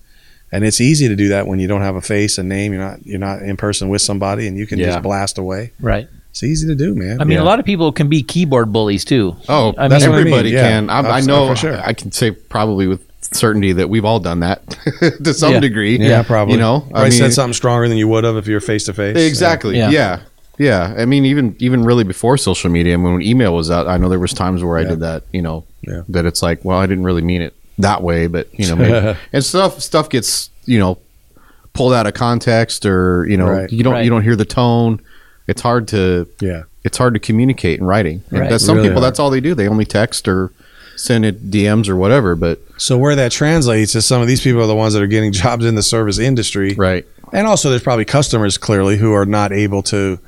and 0.50 0.64
it's 0.64 0.80
easy 0.80 1.08
to 1.08 1.14
do 1.16 1.28
that 1.28 1.46
when 1.46 1.60
you 1.60 1.68
don't 1.68 1.82
have 1.82 1.94
a 1.94 2.00
face, 2.00 2.38
a 2.38 2.42
name, 2.42 2.72
you're 2.72 2.80
not 2.82 3.04
you're 3.06 3.18
not 3.20 3.42
in 3.42 3.58
person 3.58 3.90
with 3.90 4.00
somebody 4.00 4.46
and 4.48 4.56
you 4.56 4.66
can 4.66 4.78
Yeah. 4.78 4.86
just 4.86 5.02
blast 5.02 5.36
away. 5.36 5.72
Right. 5.78 6.08
It's 6.30 6.42
easy 6.42 6.66
to 6.68 6.74
do, 6.74 6.94
man. 6.94 7.20
I 7.20 7.24
mean, 7.24 7.36
Yeah. 7.36 7.42
a 7.42 7.44
lot 7.44 7.60
of 7.60 7.66
people 7.66 7.92
can 7.92 8.08
be 8.08 8.22
keyboard 8.22 8.72
bullies 8.72 9.04
too. 9.04 9.36
Oh, 9.50 9.74
I 9.76 9.88
That's 9.88 10.04
mean, 10.04 10.10
what 10.12 10.20
I 10.20 10.24
mean, 10.24 10.32
everybody 10.32 10.50
yeah. 10.52 10.62
can. 10.70 10.88
I'm, 10.88 11.04
I 11.04 11.20
know. 11.20 11.48
for 11.48 11.56
sure. 11.56 11.78
I 11.78 11.92
can 11.92 12.12
say 12.12 12.30
probably 12.30 12.86
with 12.86 13.06
certainty 13.34 13.72
that 13.72 13.88
we've 13.88 14.04
all 14.04 14.20
done 14.20 14.40
that 14.40 14.62
to 15.24 15.32
some 15.34 15.52
Yeah. 15.54 15.60
degree. 15.60 15.98
yeah, 15.98 16.22
probably. 16.22 16.54
You 16.54 16.60
know, 16.60 16.86
probably 16.90 17.10
said 17.10 17.32
something 17.32 17.52
stronger 17.54 17.88
than 17.88 17.96
you 17.98 18.08
would 18.08 18.24
have 18.24 18.36
if 18.36 18.46
you 18.46 18.54
were 18.54 18.60
face 18.60 18.84
to 18.84 18.94
face. 18.94 19.16
Exactly. 19.16 19.76
Yeah. 19.78 19.90
Yeah. 19.90 20.20
yeah. 20.58 20.94
I 20.96 21.04
mean, 21.04 21.24
even 21.26 21.56
even 21.58 21.84
really 21.84 22.04
before 22.04 22.36
social 22.38 22.70
media, 22.70 22.94
I 22.94 22.96
mean, 22.96 23.12
when 23.14 23.22
email 23.22 23.54
was 23.54 23.70
out, 23.70 23.86
I 23.86 23.96
know 23.98 24.08
there 24.08 24.18
was 24.18 24.32
times 24.32 24.62
where 24.64 24.78
I 24.78 24.84
did 24.84 25.00
that. 25.00 25.24
You 25.32 25.42
know, 25.42 25.64
Yeah. 25.82 26.02
that 26.08 26.26
it's 26.26 26.42
like, 26.42 26.64
well, 26.64 26.78
I 26.78 26.86
didn't 26.86 27.04
really 27.04 27.22
mean 27.22 27.42
it 27.42 27.54
that 27.78 28.02
way, 28.02 28.26
but 28.26 28.48
you 28.58 28.68
know, 28.68 28.76
maybe, 28.76 29.18
and 29.32 29.44
stuff 29.44 29.80
stuff 29.80 30.08
gets 30.10 30.50
you 30.66 30.78
know 30.78 30.98
pulled 31.74 31.92
out 31.94 32.06
of 32.06 32.14
context, 32.14 32.84
or 32.86 33.26
you 33.28 33.36
know, 33.36 33.48
Right. 33.48 33.72
you 33.72 33.82
don't 33.82 33.94
Right. 33.94 34.04
you 34.04 34.10
don't 34.10 34.22
hear 34.22 34.36
the 34.36 34.44
tone. 34.44 35.00
It's 35.48 35.62
hard 35.62 35.88
to 35.88 36.28
Yeah. 36.40 36.62
it's 36.84 36.98
hard 36.98 37.14
to 37.14 37.20
communicate 37.20 37.80
in 37.80 37.86
writing. 37.86 38.22
And 38.30 38.40
Right. 38.40 38.50
that's 38.50 38.64
some 38.64 38.76
Really 38.76 38.88
people. 38.88 39.00
hard. 39.00 39.10
That's 39.10 39.18
all 39.18 39.30
they 39.30 39.40
do. 39.40 39.54
They 39.54 39.68
only 39.68 39.84
text 39.86 40.28
or 40.28 40.50
send 40.96 41.24
it 41.24 41.50
DMs 41.50 41.88
or 41.88 41.96
whatever. 41.96 42.34
But 42.34 42.60
So 42.76 42.98
where 42.98 43.16
that 43.16 43.32
translates 43.32 43.94
is 43.94 44.06
some 44.06 44.20
of 44.20 44.28
these 44.28 44.40
people 44.40 44.60
are 44.62 44.66
the 44.66 44.74
ones 44.74 44.94
that 44.94 45.02
are 45.02 45.08
getting 45.08 45.32
jobs 45.44 45.64
in 45.64 45.74
the 45.74 45.82
service 45.82 46.18
industry, 46.18 46.74
right, 46.74 47.06
and 47.32 47.46
also 47.46 47.70
there's 47.70 47.82
probably 47.82 48.04
customers 48.04 48.58
clearly 48.58 48.96
who 48.96 49.12
are 49.12 49.26
not 49.26 49.52
able 49.52 49.82
to 49.84 50.18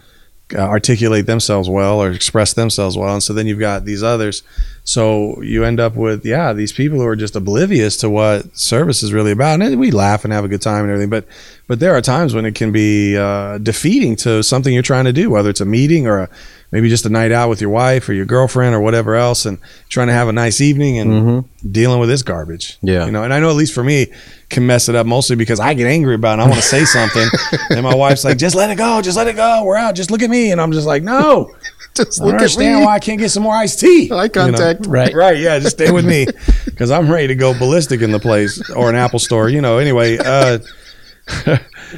uh, 0.55 0.59
articulate 0.59 1.27
themselves 1.27 1.69
well 1.69 2.03
or 2.03 2.11
express 2.11 2.53
themselves 2.53 2.97
well, 2.97 3.15
and 3.15 3.23
so 3.23 3.33
then 3.33 3.47
you've 3.47 3.59
got 3.59 3.85
these 3.85 4.03
others. 4.03 4.43
So 4.87 5.41
you 5.43 5.65
end 5.65 5.81
up 5.81 5.97
with 5.97 6.27
yeah 6.27 6.53
these 6.53 6.71
people 6.73 6.99
who 6.99 7.07
are 7.07 7.17
just 7.17 7.35
oblivious 7.35 7.97
to 7.99 8.11
what 8.11 8.55
service 8.57 9.03
is 9.03 9.15
really 9.15 9.33
about, 9.33 9.61
and 9.61 9.81
we 9.81 9.91
laugh 9.91 10.25
and 10.25 10.33
have 10.33 10.45
a 10.45 10.49
good 10.49 10.61
time 10.61 10.85
and 10.85 10.91
everything, 10.91 11.09
but 11.09 11.27
but 11.67 11.81
there 11.81 11.95
are 11.97 12.03
times 12.03 12.35
when 12.35 12.45
it 12.45 12.55
can 12.55 12.71
be 12.71 13.17
uh, 13.17 13.57
defeating 13.59 14.15
to 14.17 14.43
something 14.43 14.75
you're 14.75 14.83
trying 14.83 15.07
to 15.07 15.13
do, 15.15 15.31
whether 15.31 15.49
it's 15.49 15.63
a 15.63 15.65
meeting 15.65 16.07
or 16.07 16.19
a, 16.19 16.29
maybe 16.71 16.91
just 16.91 17.07
a 17.07 17.09
night 17.09 17.33
out 17.33 17.49
with 17.49 17.63
your 17.63 17.71
wife 17.71 18.07
or 18.11 18.13
your 18.13 18.27
girlfriend 18.27 18.75
or 18.75 18.81
whatever 18.81 19.15
else, 19.15 19.47
and 19.47 19.59
trying 19.89 20.09
to 20.09 20.13
have 20.13 20.29
a 20.29 20.33
nice 20.33 20.61
evening 20.61 20.99
and 20.99 21.47
dealing 21.73 21.99
with 21.99 22.11
this 22.11 22.23
garbage. 22.23 22.77
Yeah. 22.83 23.07
you 23.07 23.13
know, 23.13 23.23
and 23.25 23.33
I 23.33 23.41
know 23.41 23.49
at 23.49 23.57
least 23.57 23.73
for 23.73 23.83
me 23.83 24.13
can 24.51 24.67
mess 24.67 24.91
it 24.91 24.95
up 24.95 25.07
mostly 25.07 25.35
because 25.37 25.59
I 25.61 25.73
get 25.73 25.87
angry 25.87 26.15
about 26.15 26.39
it. 26.39 26.43
and 26.43 26.43
I 26.43 26.45
want 26.51 26.61
to 26.61 26.69
say 26.69 26.85
something, 26.85 27.27
and 27.71 27.83
my 27.83 27.95
wife's 27.95 28.25
like, 28.25 28.37
"Just 28.37 28.55
let 28.55 28.69
it 28.71 28.77
go, 28.77 29.01
just 29.01 29.17
let 29.17 29.29
it 29.29 29.37
go. 29.37 29.65
We're 29.65 29.77
out. 29.77 29.95
Just 29.95 30.11
look 30.11 30.21
at 30.21 30.29
me," 30.29 30.53
and 30.53 30.61
I'm 30.61 30.73
just 30.73 30.87
like, 30.87 31.03
"No." 31.03 31.55
just 31.97 32.21
I 32.23 32.27
understand 32.31 32.85
why 32.85 32.95
I 32.95 32.99
can't 32.99 33.19
get 33.19 33.31
some 33.31 33.43
more 33.45 33.55
iced 33.55 33.81
tea. 33.81 34.11
Eye 34.13 34.25
You 34.25 34.29
know? 34.29 34.29
contact. 34.29 34.87
Right. 34.87 35.15
Right. 35.25 35.39
Yeah. 35.39 35.59
Just 35.59 35.77
stay 35.77 35.91
with 35.91 36.05
me 36.07 36.27
because 36.65 36.91
I'm 36.91 37.11
ready 37.11 37.29
to 37.29 37.35
go 37.35 37.57
ballistic 37.59 38.01
in 38.03 38.11
the 38.13 38.19
place 38.21 38.71
or 38.71 38.89
an 38.91 38.97
Apple 38.97 39.19
store. 39.19 39.49
You 39.49 39.61
know. 39.61 39.79
Anyway. 39.79 40.19
Uh, 40.19 40.59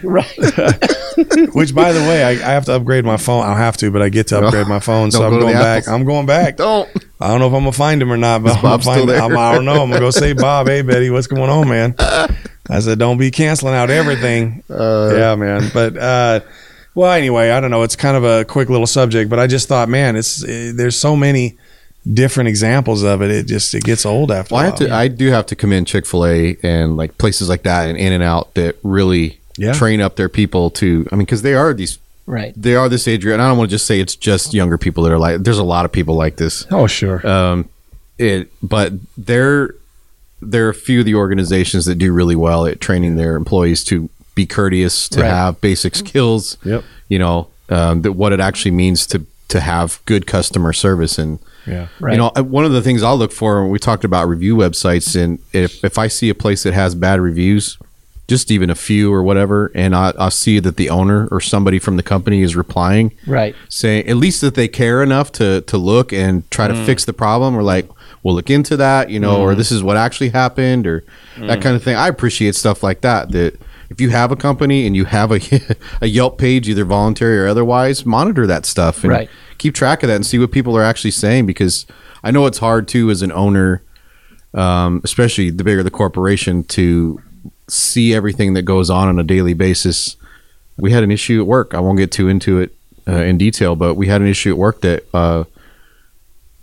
Right. 0.02 0.26
which, 1.52 1.74
by 1.74 1.92
the 1.92 2.00
way, 2.00 2.22
I, 2.22 2.30
I 2.30 2.52
have 2.52 2.64
to 2.66 2.74
upgrade 2.74 3.04
my 3.04 3.16
phone. 3.16 3.44
I'll 3.44 3.56
have 3.56 3.76
to, 3.78 3.90
but 3.90 4.02
I 4.02 4.08
get 4.08 4.28
to 4.28 4.38
upgrade 4.38 4.66
my 4.68 4.78
phone, 4.78 5.10
so 5.10 5.20
Don't 5.20 5.32
I'm 5.34 5.40
go 5.40 5.46
going 5.46 5.54
back. 5.54 5.88
I'm 5.88 6.04
going 6.04 6.26
back. 6.26 6.56
Don't. 6.58 6.88
I 7.20 7.28
don't 7.28 7.40
know 7.40 7.46
if 7.48 7.52
I'm 7.54 7.60
gonna 7.60 7.72
find 7.72 8.00
him 8.00 8.12
or 8.12 8.16
not, 8.16 8.42
but 8.42 8.50
Is 8.50 8.56
I'm 8.58 8.62
gonna 8.62 8.82
still 8.82 8.94
find. 8.94 9.08
there? 9.08 9.22
I'm, 9.22 9.36
I 9.36 9.54
don't 9.54 9.64
know. 9.64 9.82
I'm 9.82 9.88
gonna 9.88 10.00
go 10.00 10.10
say, 10.10 10.32
Bob, 10.34 10.68
hey 10.68 10.82
Betty, 10.82 11.10
what's 11.10 11.26
going 11.26 11.48
on, 11.50 11.68
man? 11.68 11.94
I 11.98 12.80
said, 12.80 12.98
don't 12.98 13.16
be 13.18 13.30
canceling 13.30 13.74
out 13.74 13.90
everything. 13.90 14.62
Uh, 14.68 15.12
yeah, 15.16 15.34
man. 15.34 15.70
But 15.72 15.96
uh, 15.96 16.40
well, 16.96 17.12
anyway, 17.12 17.50
I 17.50 17.60
don't 17.60 17.70
know. 17.70 17.84
It's 17.84 17.94
kind 17.94 18.16
of 18.16 18.24
a 18.24 18.44
quick 18.44 18.68
little 18.68 18.86
subject, 18.88 19.30
but 19.30 19.38
I 19.38 19.46
just 19.46 19.68
thought, 19.68 19.88
man, 19.88 20.16
it's 20.16 20.42
eh, 20.42 20.72
there's 20.74 20.96
so 20.96 21.14
many 21.14 21.56
different 22.12 22.48
examples 22.48 23.02
of 23.04 23.22
it. 23.22 23.30
It 23.30 23.46
just 23.46 23.74
it 23.74 23.84
gets 23.84 24.04
old 24.04 24.30
after. 24.32 24.54
Well, 24.54 24.62
I 24.62 24.66
a 24.66 24.70
have 24.70 24.80
while. 24.80 24.88
to. 24.88 24.94
I 24.94 25.08
do 25.08 25.28
have 25.30 25.46
to 25.46 25.54
commend 25.56 25.86
Chick 25.86 26.06
Fil 26.06 26.26
A 26.26 26.56
and 26.62 26.96
like 26.96 27.16
places 27.18 27.48
like 27.48 27.62
that 27.62 27.88
and 27.88 27.96
In 27.98 28.12
and 28.12 28.22
Out 28.24 28.54
that 28.54 28.76
really 28.82 29.38
Yeah. 29.56 29.72
train 29.72 30.00
up 30.00 30.16
their 30.16 30.28
people 30.28 30.70
to. 30.70 31.06
I 31.12 31.16
mean, 31.16 31.24
because 31.26 31.42
they 31.42 31.54
are 31.54 31.72
these. 31.74 31.98
Right. 32.28 32.52
They 32.60 32.74
are 32.74 32.88
this 32.88 33.06
age 33.06 33.22
group, 33.22 33.34
and 33.34 33.42
I 33.42 33.46
don't 33.48 33.56
want 33.58 33.70
to 33.70 33.74
just 33.76 33.86
say 33.86 34.00
it's 34.00 34.16
just 34.16 34.52
younger 34.52 34.78
people 34.78 35.04
that 35.04 35.12
are 35.12 35.18
like. 35.18 35.42
There's 35.44 35.58
a 35.58 35.62
lot 35.64 35.84
of 35.84 35.92
people 35.92 36.16
like 36.16 36.36
this. 36.36 36.66
oh 36.72 36.86
sure. 36.88 37.24
Um, 37.24 37.68
it, 38.18 38.50
but 38.62 38.94
there, 39.16 39.74
there 40.40 40.66
are 40.66 40.70
a 40.70 40.74
few 40.74 41.00
of 41.00 41.06
the 41.06 41.14
organizations 41.14 41.84
that 41.84 41.96
do 41.96 42.12
really 42.12 42.34
well 42.34 42.66
at 42.66 42.80
training 42.80 43.14
their 43.16 43.36
employees 43.36 43.84
to 43.84 44.08
be 44.36 44.46
courteous, 44.46 45.08
to 45.08 45.20
Right. 45.22 45.28
have 45.30 45.60
basic 45.60 45.96
skills. 45.96 46.56
Yep. 46.64 46.84
You 47.08 47.18
know, 47.18 47.48
um, 47.68 48.02
that 48.02 48.12
what 48.12 48.32
it 48.32 48.38
actually 48.38 48.70
means 48.70 49.04
to 49.08 49.22
to 49.48 49.60
have 49.60 50.00
good 50.06 50.26
customer 50.26 50.72
service 50.72 51.18
and 51.18 51.38
Yeah. 51.66 51.86
Right. 52.00 52.12
you 52.12 52.18
know, 52.18 52.32
uh, 52.36 52.42
one 52.42 52.64
of 52.64 52.72
the 52.72 52.82
things 52.82 53.02
I'll 53.02 53.16
look 53.16 53.32
for 53.32 53.62
when 53.62 53.70
we 53.70 53.78
talked 53.78 54.04
about 54.04 54.28
review 54.28 54.56
websites, 54.56 55.14
and 55.20 55.38
if, 55.52 55.84
if 55.84 55.98
I 55.98 56.08
see 56.08 56.28
a 56.28 56.34
place 56.34 56.64
that 56.64 56.74
has 56.74 56.94
bad 56.96 57.20
reviews, 57.20 57.78
just 58.28 58.50
even 58.50 58.70
a 58.70 58.74
few 58.74 59.12
or 59.14 59.22
whatever, 59.22 59.70
and 59.72 59.94
I, 59.94 60.12
I'll 60.18 60.32
see 60.32 60.58
that 60.58 60.76
the 60.76 60.90
owner 60.90 61.28
or 61.30 61.40
somebody 61.40 61.78
from 61.78 61.96
the 61.96 62.02
company 62.02 62.42
is 62.42 62.56
replying, 62.56 63.12
Right. 63.24 63.54
saying 63.68 64.08
at 64.08 64.16
least 64.16 64.40
that 64.40 64.56
they 64.56 64.66
care 64.66 65.00
enough 65.00 65.30
to 65.32 65.60
to 65.62 65.78
look 65.78 66.12
and 66.12 66.48
try 66.50 66.66
to 66.66 66.74
fix 66.84 67.04
the 67.04 67.12
problem, 67.12 67.56
or 67.56 67.62
like 67.62 67.88
we'll 68.24 68.34
look 68.34 68.50
into 68.50 68.76
that, 68.78 69.10
you 69.10 69.20
know, 69.20 69.36
or 69.40 69.54
this 69.54 69.70
is 69.70 69.80
what 69.80 69.96
actually 69.96 70.30
happened, 70.30 70.88
or 70.88 71.04
that 71.38 71.60
kind 71.62 71.76
of 71.76 71.84
thing. 71.84 71.94
I 71.94 72.08
appreciate 72.08 72.56
stuff 72.56 72.82
like 72.82 73.02
that. 73.02 73.30
That 73.30 73.54
if 73.90 74.00
you 74.00 74.10
have 74.10 74.32
a 74.32 74.36
company 74.36 74.86
and 74.86 74.96
you 74.96 75.04
have 75.04 75.30
a 75.32 75.40
a 76.00 76.06
Yelp 76.06 76.38
page, 76.38 76.68
either 76.68 76.84
voluntary 76.84 77.38
or 77.38 77.46
otherwise, 77.46 78.04
monitor 78.06 78.46
that 78.46 78.66
stuff 78.66 79.02
and 79.04 79.10
Right. 79.12 79.30
keep 79.58 79.74
track 79.74 80.02
of 80.02 80.08
that 80.08 80.16
and 80.16 80.26
see 80.26 80.38
what 80.38 80.50
people 80.50 80.76
are 80.76 80.82
actually 80.82 81.10
saying 81.12 81.46
because 81.46 81.86
I 82.24 82.30
know 82.30 82.46
it's 82.46 82.58
hard 82.58 82.88
too 82.88 83.10
as 83.10 83.22
an 83.22 83.32
owner, 83.32 83.82
um, 84.54 85.00
especially 85.04 85.50
the 85.50 85.64
bigger 85.64 85.82
the 85.82 85.90
corporation, 85.90 86.64
to 86.64 87.20
see 87.68 88.14
everything 88.14 88.54
that 88.54 88.62
goes 88.62 88.90
on 88.90 89.08
on 89.08 89.18
a 89.18 89.24
daily 89.24 89.54
basis. 89.54 90.16
We 90.76 90.92
had 90.92 91.02
an 91.02 91.10
issue 91.10 91.40
at 91.40 91.46
work. 91.46 91.74
I 91.74 91.80
won't 91.80 91.98
get 91.98 92.12
too 92.12 92.28
into 92.28 92.60
it 92.60 92.74
uh, 93.08 93.12
in 93.12 93.38
detail, 93.38 93.76
but 93.76 93.94
we 93.94 94.08
had 94.08 94.20
an 94.20 94.26
issue 94.26 94.50
at 94.50 94.58
work 94.58 94.80
that 94.82 95.04
uh, 95.14 95.44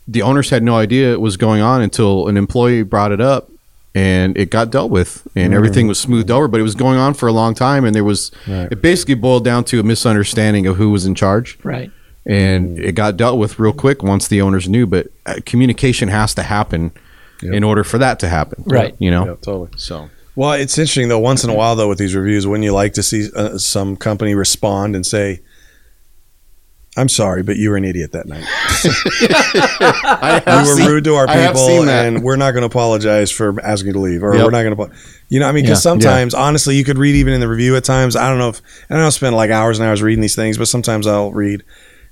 the 0.07 0.21
owners 0.21 0.49
had 0.49 0.63
no 0.63 0.75
idea 0.75 1.13
it 1.13 1.21
was 1.21 1.37
going 1.37 1.61
on 1.61 1.81
until 1.81 2.27
an 2.27 2.35
employee 2.37 2.83
brought 2.83 3.11
it 3.11 3.21
up 3.21 3.49
and 3.95 4.37
it 4.37 4.49
got 4.49 4.71
dealt 4.71 4.89
with 4.89 5.27
and 5.35 5.53
everything 5.53 5.87
was 5.87 5.99
smoothed 5.99 6.31
over 6.31 6.47
but 6.47 6.59
it 6.59 6.63
was 6.63 6.73
going 6.75 6.97
on 6.97 7.13
for 7.13 7.27
a 7.27 7.31
long 7.31 7.53
time 7.53 7.85
and 7.85 7.93
there 7.95 8.03
was 8.03 8.31
Right. 8.47 8.71
it 8.71 8.81
basically 8.81 9.13
boiled 9.15 9.43
down 9.45 9.63
to 9.65 9.79
a 9.79 9.83
misunderstanding 9.83 10.65
of 10.65 10.77
who 10.77 10.89
was 10.89 11.05
in 11.05 11.13
charge 11.15 11.59
Right. 11.63 11.91
and 12.25 12.79
it 12.79 12.93
got 12.95 13.17
dealt 13.17 13.37
with 13.37 13.59
real 13.59 13.73
quick 13.73 14.01
once 14.01 14.27
the 14.27 14.41
owners 14.41 14.67
knew 14.67 14.87
but 14.87 15.07
uh, 15.25 15.35
communication 15.45 16.09
has 16.09 16.33
to 16.35 16.43
happen 16.43 16.91
in 17.41 17.63
order 17.63 17.83
for 17.83 17.97
that 17.97 18.19
to 18.19 18.29
happen 18.29 18.63
Right. 18.65 18.95
you 18.99 19.11
know 19.11 19.25
Yeah, 19.25 19.35
totally. 19.41 19.69
so 19.77 20.09
Well, 20.35 20.53
it's 20.53 20.75
interesting 20.77 21.09
though. 21.09 21.19
Once 21.19 21.43
in 21.43 21.51
a 21.51 21.53
while, 21.53 21.75
though, 21.75 21.87
with 21.89 21.99
these 21.99 22.15
reviews, 22.15 22.47
wouldn't 22.47 22.63
you 22.63 22.73
like 22.73 22.93
to 22.93 23.03
see 23.03 23.29
uh, 23.35 23.59
some 23.59 23.95
company 23.95 24.33
respond 24.33 24.95
and 24.95 25.05
say, 25.05 25.41
"I'm 26.95 27.09
sorry, 27.09 27.41
but 27.43 27.57
you 27.57 27.71
were 27.71 27.77
an 27.77 27.85
idiot 27.85 28.11
that 28.11 28.27
night. 28.27 28.43
I 28.47 30.41
You 30.77 30.85
were 30.85 30.91
rude 30.93 31.03
to 31.05 31.15
our 31.15 31.27
people, 31.27 31.89
and 31.89 32.23
we're 32.23 32.35
not 32.35 32.51
going 32.51 32.61
to 32.61 32.67
apologize 32.67 33.31
for 33.31 33.59
asking 33.61 33.87
you 33.87 33.93
to 33.93 33.99
leave, 33.99 34.23
or 34.23 34.35
Yep. 34.35 34.45
we're 34.45 34.51
not 34.51 34.63
going 34.63 34.75
to." 34.75 34.95
You 35.29 35.39
know, 35.39 35.47
I 35.47 35.51
mean, 35.51 35.63
because 35.63 35.79
Yeah. 35.79 35.91
sometimes, 35.91 36.33
honestly, 36.33 36.75
you 36.75 36.83
could 36.83 36.97
read 36.97 37.15
even 37.15 37.33
in 37.33 37.39
the 37.39 37.47
review 37.47 37.75
at 37.75 37.83
times. 37.83 38.15
I 38.15 38.29
don't 38.29 38.37
know 38.37 38.49
if 38.49 38.61
I 38.89 38.95
don't 38.95 39.11
spend 39.11 39.35
like 39.35 39.49
hours 39.49 39.79
and 39.79 39.87
hours 39.87 40.01
reading 40.01 40.21
these 40.21 40.35
things, 40.35 40.57
but 40.57 40.67
sometimes 40.67 41.07
I'll 41.07 41.31
read. 41.31 41.63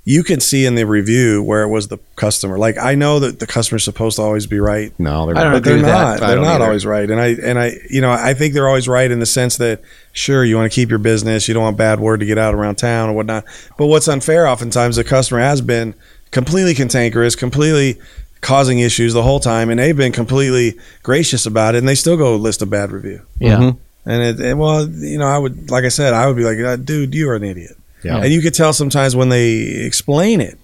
You 0.03 0.23
can 0.23 0.39
see 0.39 0.65
in 0.65 0.73
the 0.73 0.85
review 0.87 1.43
where 1.43 1.61
it 1.61 1.67
was 1.67 1.89
the 1.89 1.99
customer. 2.15 2.57
Like 2.57 2.75
I 2.77 2.95
know 2.95 3.19
that 3.19 3.37
the 3.39 3.45
customer's 3.45 3.83
supposed 3.83 4.15
to 4.15 4.23
always 4.23 4.47
be 4.47 4.59
right, 4.59 4.91
no 4.97 5.27
they're 5.27 5.35
don't 5.35 5.51
but 5.53 5.63
they're 5.63 5.73
agree 5.73 5.83
with 5.83 5.91
that. 5.91 6.19
not. 6.19 6.19
They're 6.27 6.35
don't 6.37 6.45
either. 6.45 6.63
always 6.65 6.85
right. 6.87 7.07
And 7.09 7.19
I 7.21 7.27
and 7.27 7.59
I 7.59 7.73
you 7.89 8.01
know 8.01 8.11
I 8.11 8.33
think 8.33 8.55
they're 8.55 8.67
always 8.67 8.87
right 8.87 9.11
in 9.11 9.19
the 9.19 9.27
sense 9.27 9.57
that 9.57 9.81
sure 10.11 10.43
you 10.43 10.55
want 10.55 10.71
to 10.71 10.75
keep 10.75 10.89
your 10.89 10.97
business, 10.99 11.47
you 11.47 11.53
don't 11.53 11.61
want 11.63 11.77
bad 11.77 11.99
word 11.99 12.19
to 12.21 12.25
get 12.25 12.39
out 12.39 12.55
around 12.55 12.75
town 12.77 13.09
or 13.09 13.13
whatnot. 13.13 13.45
But 13.77 13.85
what's 13.87 14.07
unfair, 14.07 14.47
oftentimes 14.47 14.95
the 14.95 15.03
customer 15.03 15.39
has 15.39 15.61
been 15.61 15.93
completely 16.31 16.73
cantankerous, 16.73 17.35
completely 17.35 18.01
causing 18.41 18.79
issues 18.79 19.13
the 19.13 19.21
whole 19.21 19.39
time, 19.39 19.69
and 19.69 19.79
they've 19.79 19.95
been 19.95 20.11
completely 20.11 20.79
gracious 21.03 21.45
about 21.45 21.75
it, 21.75 21.77
and 21.77 21.87
they 21.87 21.93
still 21.93 22.17
go 22.17 22.35
list 22.37 22.63
a 22.63 22.65
bad 22.65 22.91
review. 22.91 23.21
Yeah. 23.39 23.57
Mhm. 23.57 23.77
And 24.07 24.23
it, 24.23 24.39
and, 24.39 24.59
well, 24.59 24.89
you 24.89 25.19
know, 25.19 25.27
I 25.27 25.37
would 25.37 25.69
like 25.69 25.83
I 25.83 25.89
said, 25.89 26.15
I 26.15 26.25
would 26.25 26.35
be 26.35 26.43
like, 26.43 26.57
"Uh, 26.57 26.75
dude, 26.75 27.13
you 27.13 27.29
are 27.29 27.35
an 27.35 27.43
idiot. 27.43 27.77
Yeah. 28.03 28.17
And 28.17 28.31
you 28.33 28.41
could 28.41 28.53
tell 28.53 28.73
sometimes 28.73 29.15
when 29.15 29.29
they 29.29 29.59
explain 29.85 30.41
it, 30.41 30.57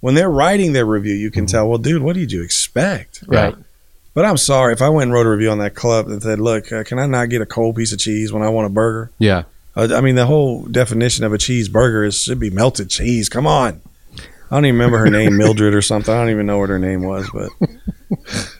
when 0.00 0.14
they're 0.14 0.30
writing 0.30 0.72
their 0.72 0.86
review, 0.86 1.14
you 1.14 1.30
can 1.30 1.46
tell, 1.46 1.68
well, 1.68 1.78
dude, 1.78 2.02
what 2.02 2.16
did 2.16 2.32
you 2.32 2.42
expect? 2.42 3.22
Right. 3.26 3.54
But 4.14 4.24
I'm 4.24 4.36
sorry 4.38 4.72
if 4.72 4.82
I 4.82 4.88
went 4.88 5.04
and 5.04 5.12
wrote 5.12 5.26
a 5.26 5.30
review 5.30 5.50
on 5.50 5.58
that 5.58 5.74
club 5.76 6.08
that 6.08 6.22
said, 6.22 6.40
"Look, 6.40 6.72
uh, 6.72 6.82
can 6.82 6.98
I 6.98 7.06
not 7.06 7.28
get 7.28 7.42
a 7.42 7.46
cold 7.46 7.76
piece 7.76 7.92
of 7.92 7.98
cheese 8.00 8.32
when 8.32 8.42
I 8.42 8.48
want 8.48 8.66
a 8.66 8.70
burger?" 8.70 9.10
yeah 9.18 9.44
Uh, 9.76 9.88
I 9.94 10.00
mean, 10.00 10.16
the 10.16 10.26
whole 10.26 10.62
definition 10.64 11.24
of 11.24 11.32
a 11.32 11.38
cheeseburger 11.38 12.04
is 12.06 12.20
should 12.22 12.40
be 12.40 12.50
melted 12.50 12.90
cheese. 12.90 13.28
Come 13.28 13.46
on. 13.46 13.80
I 14.50 14.56
don't 14.56 14.66
even 14.66 14.74
remember 14.80 14.98
her 14.98 15.10
name, 15.10 15.36
Mildred 15.38 15.74
or 15.74 15.82
something. 15.82 16.12
I 16.12 16.18
don't 16.18 16.30
even 16.30 16.44
know 16.46 16.58
what 16.58 16.70
her 16.70 16.78
name 16.80 17.02
was, 17.02 17.30
but 17.32 17.50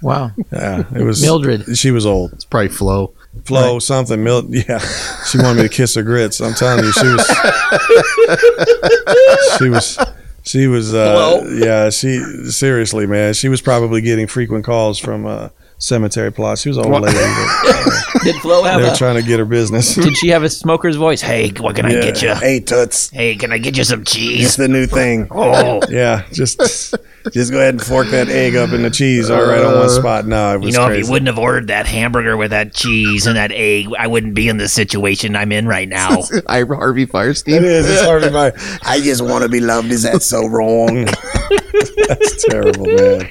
Wow. 0.02 0.30
yeah, 0.52 0.84
it 0.94 1.02
was 1.02 1.20
Mildred. 1.20 1.76
She 1.76 1.90
was 1.90 2.06
old. 2.06 2.32
it's 2.32 2.44
probably 2.44 2.68
flow 2.68 3.12
Flo 3.44 3.78
something. 3.78 4.22
Mil- 4.22 4.44
yeah, 4.54 4.78
she 5.24 5.38
wanted 5.38 5.62
me 5.62 5.68
to 5.68 5.74
kiss 5.74 5.94
her 5.94 6.02
grits. 6.02 6.40
I'm 6.40 6.54
telling 6.54 6.84
you, 6.84 6.92
she 6.92 7.06
was. 7.06 7.26
she 9.58 9.68
was. 9.68 9.98
She 10.42 10.66
was. 10.66 10.94
Uh, 10.94 11.46
yeah, 11.52 11.90
she 11.90 12.18
seriously, 12.50 13.06
man. 13.06 13.34
She 13.34 13.48
was 13.48 13.60
probably 13.60 14.00
getting 14.00 14.26
frequent 14.26 14.64
calls 14.64 14.98
from 14.98 15.26
uh, 15.26 15.50
cemetery 15.78 16.32
plots. 16.32 16.62
She 16.62 16.70
was 16.70 16.78
an 16.78 16.86
old 16.86 17.02
lady. 17.02 17.16
But, 17.16 18.20
Did 18.24 18.36
Flo 18.36 18.62
uh, 18.62 18.64
have 18.64 18.80
they 18.80 18.88
were 18.88 18.94
a? 18.94 18.96
trying 18.96 19.16
to 19.16 19.22
get 19.22 19.38
her 19.38 19.44
business. 19.44 19.94
Did 19.94 20.16
she 20.16 20.28
have 20.28 20.42
a 20.42 20.50
smoker's 20.50 20.96
voice? 20.96 21.20
Hey, 21.20 21.50
what 21.58 21.76
can 21.76 21.86
I 21.86 21.92
get 21.92 22.22
you? 22.22 22.34
Hey, 22.34 22.60
toots. 22.60 23.10
Hey, 23.10 23.36
can 23.36 23.52
I 23.52 23.58
get 23.58 23.76
you 23.76 23.84
some 23.84 24.04
cheese? 24.04 24.44
It's 24.44 24.50
cheese? 24.56 24.56
the 24.56 24.68
new 24.68 24.86
thing. 24.86 25.28
Oh, 25.30 25.80
Yeah, 25.88 26.24
just 26.32 26.94
just 27.32 27.50
go 27.52 27.58
ahead 27.58 27.74
and 27.74 27.82
fork 27.82 28.08
that 28.08 28.28
egg 28.28 28.56
up 28.56 28.70
in 28.72 28.82
the 28.82 28.90
cheese 28.90 29.28
all 29.30 29.42
right 29.44 29.62
on 29.62 29.78
one 29.78 29.88
spot. 29.90 30.26
No, 30.26 30.54
it 30.54 30.58
was 30.60 30.66
You 30.74 30.80
know, 30.80 30.86
crazy. 30.86 31.00
if 31.00 31.06
you 31.06 31.12
wouldn't 31.12 31.28
have 31.28 31.38
ordered 31.38 31.68
that 31.68 31.86
hamburger 31.86 32.36
with 32.36 32.50
that 32.50 32.72
cheese 32.74 33.26
and 33.26 33.36
that 33.36 33.52
egg, 33.52 33.88
I 33.98 34.06
wouldn't 34.06 34.34
be 34.34 34.48
in 34.48 34.56
the 34.56 34.68
situation 34.68 35.36
I'm 35.36 35.52
in 35.52 35.66
right 35.66 35.88
now. 35.88 36.22
I 36.46 36.62
Harvey 36.62 37.02
It 37.02 37.10
Fierstein 37.12 37.62
is. 37.62 37.88
It's 37.90 38.02
hard 38.02 38.22
to 38.22 38.30
buy. 38.30 38.52
I 38.82 39.00
just 39.00 39.22
want 39.22 39.42
to 39.42 39.48
be 39.48 39.60
loved. 39.60 39.90
Is 39.90 40.02
that 40.02 40.22
so 40.22 40.46
wrong? 40.46 41.04
That's 42.08 42.44
terrible, 42.44 42.86
man. 42.86 43.28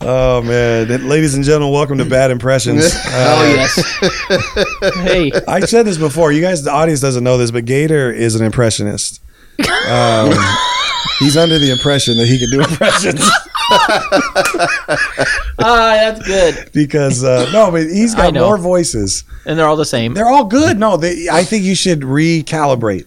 Oh 0.00 0.42
man, 0.42 1.08
ladies 1.08 1.34
and 1.34 1.44
gentlemen, 1.44 1.72
welcome 1.72 1.98
to 1.98 2.04
Bad 2.04 2.30
Impressions. 2.30 2.92
Uh, 3.16 3.36
oh 3.38 3.54
yes. 3.54 4.94
hey, 5.02 5.30
I 5.46 5.60
said 5.60 5.84
this 5.86 5.98
before. 5.98 6.32
You 6.32 6.40
guys, 6.40 6.62
the 6.64 6.70
audience 6.72 7.00
doesn't 7.00 7.22
know 7.22 7.38
this, 7.38 7.50
but 7.50 7.64
Gator 7.64 8.10
is 8.10 8.34
an 8.34 8.44
impressionist. 8.44 9.20
Um, 9.58 10.32
he's 11.18 11.36
under 11.36 11.58
the 11.58 11.70
impression 11.70 12.16
that 12.18 12.26
he 12.26 12.38
can 12.38 12.50
do 12.50 12.60
impressions. 12.68 13.20
Ah, 15.58 15.96
that's 15.96 16.26
good. 16.26 16.70
because 16.72 17.22
uh, 17.24 17.50
no, 17.52 17.70
but 17.70 17.82
he's 17.82 18.14
I 18.14 18.24
got 18.24 18.34
know. 18.34 18.46
more 18.46 18.58
voices. 18.58 19.24
And 19.46 19.58
they're 19.58 19.66
all 19.66 19.76
the 19.76 19.84
same. 19.84 20.14
They're 20.14 20.28
all 20.28 20.44
good. 20.44 20.78
No, 20.78 20.96
they, 20.96 21.28
I 21.30 21.44
think 21.44 21.64
you 21.64 21.74
should 21.74 22.00
recalibrate. 22.00 23.06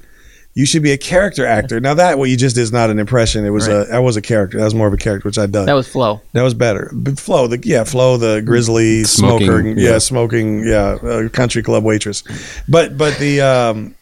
You 0.54 0.66
should 0.66 0.82
be 0.82 0.92
a 0.92 0.98
character 0.98 1.46
actor. 1.46 1.80
Now 1.80 1.94
that 1.94 2.18
what 2.18 2.32
you 2.32 2.36
just 2.38 2.56
did 2.56 2.64
is 2.64 2.72
not 2.72 2.90
an 2.90 2.98
impression. 2.98 3.46
It 3.46 3.52
was 3.52 3.68
a 3.68 3.86
that 3.92 4.00
was 4.00 4.18
a 4.18 4.24
character. 4.24 4.58
That 4.58 4.64
was 4.64 4.74
more 4.74 4.88
of 4.88 4.94
a 4.94 4.98
character, 4.98 5.28
which 5.30 5.38
I 5.38 5.46
done. 5.46 5.68
That 5.68 5.74
was 5.74 5.88
Flo. 5.88 6.20
That 6.34 6.42
was 6.42 6.56
better. 6.56 6.90
But 6.96 7.20
Flo, 7.20 7.46
the 7.46 7.60
yeah, 7.64 7.84
Flo, 7.84 8.18
the 8.18 8.42
grizzly 8.42 9.04
Smoking, 9.04 9.46
smoker, 9.48 9.68
yeah, 9.80 9.90
yeah. 9.92 9.98
smoking, 10.00 10.66
yeah, 10.66 10.98
uh, 11.04 11.30
country 11.30 11.62
club 11.62 11.84
waitress. 11.84 12.24
But 12.68 12.98
but 12.98 13.20
the 13.20 13.42
um, 13.42 13.94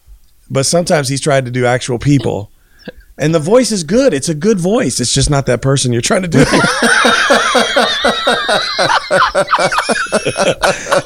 but 0.49 0.65
sometimes 0.65 1.09
he's 1.09 1.19
tried 1.19 1.43
to 1.43 1.51
do 1.51 1.65
actual 1.65 1.99
people, 1.99 2.49
and 3.17 3.33
the 3.33 3.39
voice 3.39 3.71
is 3.71 3.83
good. 3.83 4.13
It's 4.13 4.29
a 4.29 4.35
good 4.35 4.59
voice. 4.59 4.99
It's 4.99 5.13
just 5.13 5.29
not 5.29 5.45
that 5.45 5.61
person 5.61 5.93
you're 5.93 6.01
trying 6.01 6.23
to 6.23 6.27
do. 6.27 6.43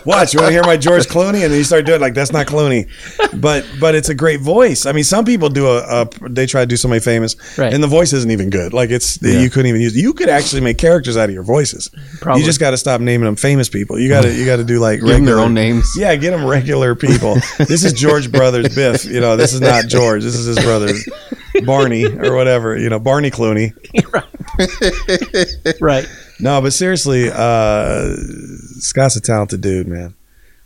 Watch, 0.05 0.33
you 0.33 0.39
want 0.39 0.47
to 0.47 0.51
hear 0.51 0.63
my 0.63 0.77
George 0.77 1.05
Clooney, 1.07 1.43
and 1.43 1.51
then 1.51 1.57
you 1.57 1.63
start 1.63 1.85
doing 1.85 1.97
it 1.97 2.01
like 2.01 2.13
that's 2.13 2.31
not 2.31 2.47
Clooney, 2.47 2.87
but 3.39 3.65
but 3.79 3.95
it's 3.95 4.09
a 4.09 4.15
great 4.15 4.39
voice. 4.41 4.85
I 4.85 4.91
mean, 4.91 5.03
some 5.03 5.25
people 5.25 5.49
do 5.49 5.67
a, 5.67 6.01
a 6.01 6.09
they 6.29 6.45
try 6.45 6.61
to 6.61 6.67
do 6.67 6.77
somebody 6.77 6.99
famous, 6.99 7.35
Right. 7.57 7.73
and 7.73 7.83
the 7.83 7.87
voice 7.87 8.13
isn't 8.13 8.31
even 8.31 8.49
good. 8.49 8.73
Like 8.73 8.89
it's 8.89 9.21
you 9.21 9.49
couldn't 9.49 9.67
even 9.67 9.81
use. 9.81 9.95
You 9.95 10.13
could 10.13 10.29
actually 10.29 10.61
make 10.61 10.77
characters 10.77 11.17
out 11.17 11.29
of 11.29 11.33
your 11.33 11.43
voices. 11.43 11.89
Probably. 12.21 12.41
You 12.41 12.45
just 12.45 12.59
got 12.59 12.71
to 12.71 12.77
stop 12.77 13.01
naming 13.01 13.25
them 13.25 13.35
famous 13.35 13.69
people. 13.69 13.99
You 13.99 14.09
got 14.09 14.21
to 14.23 14.33
you 14.33 14.45
got 14.45 14.57
to 14.57 14.63
do 14.63 14.79
like 14.79 14.99
Give 14.99 15.09
them 15.09 15.25
their 15.25 15.39
own 15.39 15.53
names. 15.53 15.91
Yeah, 15.97 16.15
get 16.15 16.31
them 16.31 16.45
regular 16.45 16.95
people. 16.95 17.35
this 17.59 17.83
is 17.83 17.93
George 17.93 18.31
Brothers 18.31 18.73
Biff. 18.75 19.05
You 19.05 19.19
know, 19.19 19.35
this 19.35 19.53
is 19.53 19.61
not 19.61 19.87
George. 19.87 20.23
This 20.23 20.35
is 20.35 20.45
his 20.45 20.59
brother 20.63 20.89
Barney 21.65 22.05
or 22.05 22.35
whatever. 22.35 22.77
You 22.77 22.89
know, 22.89 22.99
Barney 22.99 23.31
Clooney. 23.31 23.73
Right. 25.79 26.05
No, 26.39 26.61
but 26.61 26.73
seriously, 26.73 27.29
uh, 27.31 28.15
Scott's 28.79 29.15
a 29.15 29.21
talented 29.21 29.61
dude, 29.61 29.87
man. 29.87 30.15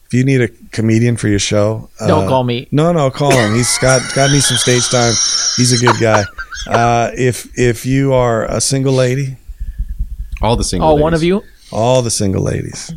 If 0.05 0.13
you 0.13 0.23
need 0.23 0.41
a 0.41 0.47
comedian 0.71 1.17
for 1.17 1.27
your 1.27 1.39
show, 1.39 1.89
Don't 1.99 2.25
uh, 2.25 2.27
call 2.27 2.43
me. 2.43 2.67
No, 2.71 2.91
no, 2.91 3.09
call 3.09 3.31
him. 3.31 3.53
He's 3.53 3.67
Scott. 3.69 4.01
Scott 4.01 4.31
needs 4.31 4.47
some 4.47 4.57
stage 4.57 4.89
time. 4.89 5.13
He's 5.57 5.71
a 5.73 5.85
good 5.85 5.99
guy. 5.99 6.23
Uh, 6.67 7.11
if 7.15 7.47
if 7.57 7.85
you 7.85 8.13
are 8.13 8.45
a 8.45 8.61
single 8.61 8.93
lady, 8.93 9.37
All 10.41 10.55
the 10.55 10.63
single. 10.63 10.87
all 10.89 10.95
ladies. 10.97 11.19
of 11.19 11.23
you? 11.23 11.43
all 11.71 12.01
the 12.03 12.11
single 12.11 12.43
ladies, 12.43 12.93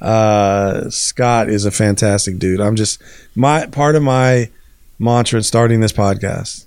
uh, 0.00 0.88
Scott 0.90 1.48
is 1.48 1.64
a 1.64 1.70
fantastic 1.70 2.38
dude. 2.38 2.60
I'm 2.60 2.76
just 2.76 3.02
my 3.34 3.66
part 3.66 3.96
of 3.96 4.02
my 4.02 4.50
mantra 4.98 5.38
in 5.38 5.42
starting 5.42 5.80
this 5.80 5.92
podcast 5.92 6.66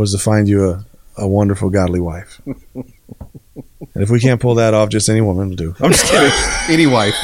was 0.00 0.12
to 0.12 0.18
find 0.18 0.48
you 0.48 0.68
a, 0.70 0.84
a 1.18 1.28
wonderful, 1.28 1.70
godly 1.70 2.00
wife. 2.00 2.40
And 3.94 4.02
if 4.04 4.10
we 4.10 4.20
can't 4.20 4.40
pull 4.40 4.54
that 4.56 4.72
off, 4.74 4.88
just 4.88 5.08
any 5.08 5.20
woman 5.20 5.48
will 5.50 5.56
do. 5.56 5.74
I'm 5.80 5.92
just 5.92 6.06
kidding. 6.10 6.30
Any 6.68 6.86
wife. 6.86 7.14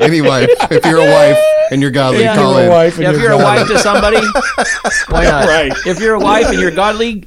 Any 0.00 0.20
wife. 0.20 0.48
If 0.70 0.84
you're 0.84 0.98
a 0.98 1.10
wife 1.10 1.38
and 1.72 1.82
you're 1.82 1.90
godly, 1.90 2.20
Yeah. 2.22 2.36
call 2.36 2.56
in. 2.58 2.68
wife 2.68 2.98
Yeah, 2.98 3.10
if 3.10 3.16
you're 3.16 3.24
you're 3.32 3.32
a 3.40 3.44
wife 3.44 3.66
to 3.68 3.78
somebody, 3.78 4.16
why 5.08 5.24
not? 5.24 5.46
Right. 5.48 5.72
If 5.86 5.98
you're 5.98 6.14
a 6.14 6.20
wife 6.20 6.46
and 6.50 6.60
you're 6.60 6.70
godly, 6.70 7.24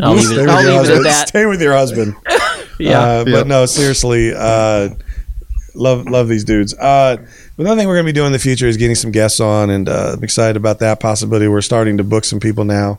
I'll 0.00 0.12
leave 0.14 0.24
Stay 0.26 0.34
it, 0.36 0.40
with 0.40 0.50
I'll 0.50 0.62
your 0.62 0.72
leave 0.72 0.80
it 0.80 0.92
at 0.92 0.96
husband. 0.96 1.04
that. 1.06 1.28
Stay 1.28 1.46
with 1.46 1.62
your 1.62 1.72
husband. 1.74 2.14
Yeah. 2.80 3.00
Uh, 3.00 3.24
but 3.24 3.30
Yep. 3.30 3.46
no, 3.46 3.66
seriously, 3.66 4.32
uh, 4.36 4.88
love 5.76 6.06
love 6.06 6.26
these 6.26 6.42
dudes. 6.42 6.74
Uh, 6.74 7.18
another 7.56 7.80
thing 7.80 7.86
we're 7.86 7.94
going 7.94 8.04
to 8.04 8.12
be 8.12 8.12
doing 8.12 8.26
in 8.26 8.32
the 8.32 8.38
future 8.40 8.66
is 8.66 8.76
getting 8.76 8.96
some 8.96 9.12
guests 9.12 9.38
on, 9.38 9.70
and 9.70 9.88
uh, 9.88 10.14
I'm 10.16 10.24
excited 10.24 10.56
about 10.56 10.80
that 10.80 10.98
possibility. 10.98 11.46
We're 11.46 11.60
starting 11.62 11.98
to 11.98 12.04
book 12.04 12.24
some 12.24 12.40
people 12.40 12.64
now. 12.64 12.98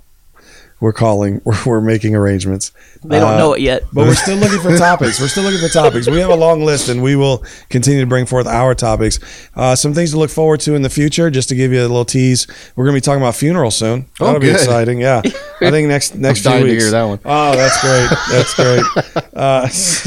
We're 0.79 0.93
calling. 0.93 1.41
We're, 1.45 1.57
we're 1.65 1.81
making 1.81 2.15
arrangements. 2.15 2.71
they 3.03 3.19
don't 3.19 3.35
uh, 3.35 3.37
know 3.37 3.53
it 3.53 3.61
yet. 3.61 3.83
But 3.93 4.07
we're 4.07 4.15
still 4.15 4.37
looking 4.37 4.59
for 4.59 4.75
topics. 4.77 5.19
We're 5.19 5.27
still 5.27 5.43
looking 5.43 5.59
for 5.59 5.69
topics. 5.69 6.09
We 6.09 6.17
have 6.19 6.29
a 6.29 6.35
long 6.35 6.63
list, 6.65 6.89
and 6.89 7.01
we 7.01 7.15
will 7.15 7.43
continue 7.69 8.01
to 8.01 8.07
bring 8.07 8.25
forth 8.25 8.47
our 8.47 8.75
topics. 8.75 9.19
Uh, 9.55 9.75
some 9.75 9.93
things 9.93 10.11
to 10.11 10.19
look 10.19 10.29
forward 10.29 10.59
to 10.61 10.75
in 10.75 10.81
the 10.81 10.89
future. 10.89 11.29
Just 11.29 11.49
to 11.49 11.55
give 11.55 11.71
you 11.71 11.79
a 11.79 11.87
little 11.87 12.05
tease, 12.05 12.47
we're 12.75 12.85
going 12.85 12.95
to 12.95 12.97
be 12.97 13.05
talking 13.05 13.21
about 13.21 13.35
funerals 13.35 13.75
soon. 13.75 14.05
Oh, 14.19 14.25
That'll 14.25 14.41
be 14.41 14.49
exciting. 14.49 14.99
Yeah, 14.99 15.21
I 15.25 15.71
think 15.71 15.87
next 15.87 16.15
next 16.15 16.41
few 16.41 16.51
dying 16.51 16.65
to 16.65 16.71
weeks. 16.71 16.83
hear 16.83 16.91
that 16.91 17.03
one. 17.03 17.19
Oh, 17.23 17.55
that's 17.55 17.81
great. 17.81 18.09
That's 18.31 18.53
great. 18.53 19.25
Uh, 19.35 19.63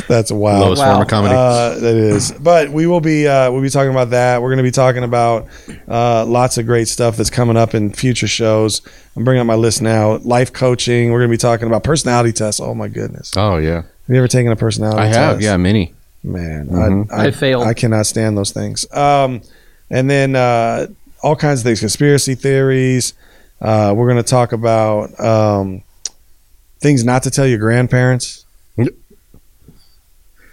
that's 0.09 0.33
wow. 0.33 0.59
Lowest 0.59 0.83
form 0.83 1.03
of 1.03 1.07
comedy. 1.09 1.35
Uh, 1.35 1.79
that 1.81 1.97
is. 1.97 2.33
But 2.33 2.71
we 2.71 2.87
will 2.87 3.03
be 3.03 3.29
uh, 3.29 3.51
we'll 3.51 3.61
be 3.61 3.69
talking 3.69 3.91
about 3.91 4.09
that. 4.11 4.41
We're 4.41 4.49
going 4.49 4.57
to 4.57 4.63
be 4.63 4.71
talking 4.71 5.05
about 5.05 5.49
uh, 5.87 6.25
lots 6.25 6.57
of 6.57 6.65
great 6.65 6.89
stuff 6.89 7.19
that's 7.19 7.29
coming 7.29 7.55
up 7.55 7.75
in 7.75 7.93
future 7.93 8.27
shows. 8.27 8.81
I'm 9.19 9.25
bringing 9.25 9.41
up 9.41 9.47
my 9.49 9.57
list 9.57 9.83
now. 9.83 10.19
Life 10.19 10.53
coaching. 10.53 11.11
We're 11.11 11.19
going 11.19 11.29
to 11.31 11.33
be 11.33 11.39
talking 11.39 11.67
about 11.67 11.83
personality 11.83 12.33
tests. 12.33 12.61
Oh 12.61 12.73
my 12.73 12.87
goodness. 12.87 13.33
oh 13.37 13.57
yeah. 13.57 13.83
Have 13.83 13.85
you 14.07 14.17
ever 14.17 14.29
taken 14.29 14.53
a 14.53 14.57
personality 14.57 14.99
test? 15.03 15.09
I 15.09 15.13
test? 15.21 15.31
have. 15.33 15.43
Yeah, 15.43 15.57
many. 15.57 15.93
Man, 16.23 16.69
Mhm. 16.69 17.13
I, 17.13 17.27
I 17.27 17.31
failed. 17.33 17.65
I 17.67 17.75
cannot 17.75 18.07
stand 18.07 18.39
those 18.39 18.53
things. 18.53 18.87
Um, 18.93 19.43
and 19.91 20.09
then 20.09 20.37
uh, 20.37 20.87
all 21.23 21.35
kinds 21.37 21.61
of 21.61 21.65
things, 21.65 21.81
conspiracy 21.81 22.35
theories. 22.37 23.15
Uh, 23.61 23.93
we're 23.97 24.07
going 24.09 24.23
to 24.23 24.29
talk 24.29 24.53
about 24.53 25.19
um, 25.19 25.83
things 26.81 27.05
not 27.05 27.25
to 27.25 27.31
tell 27.31 27.47
your 27.47 27.59
grandparents. 27.59 28.45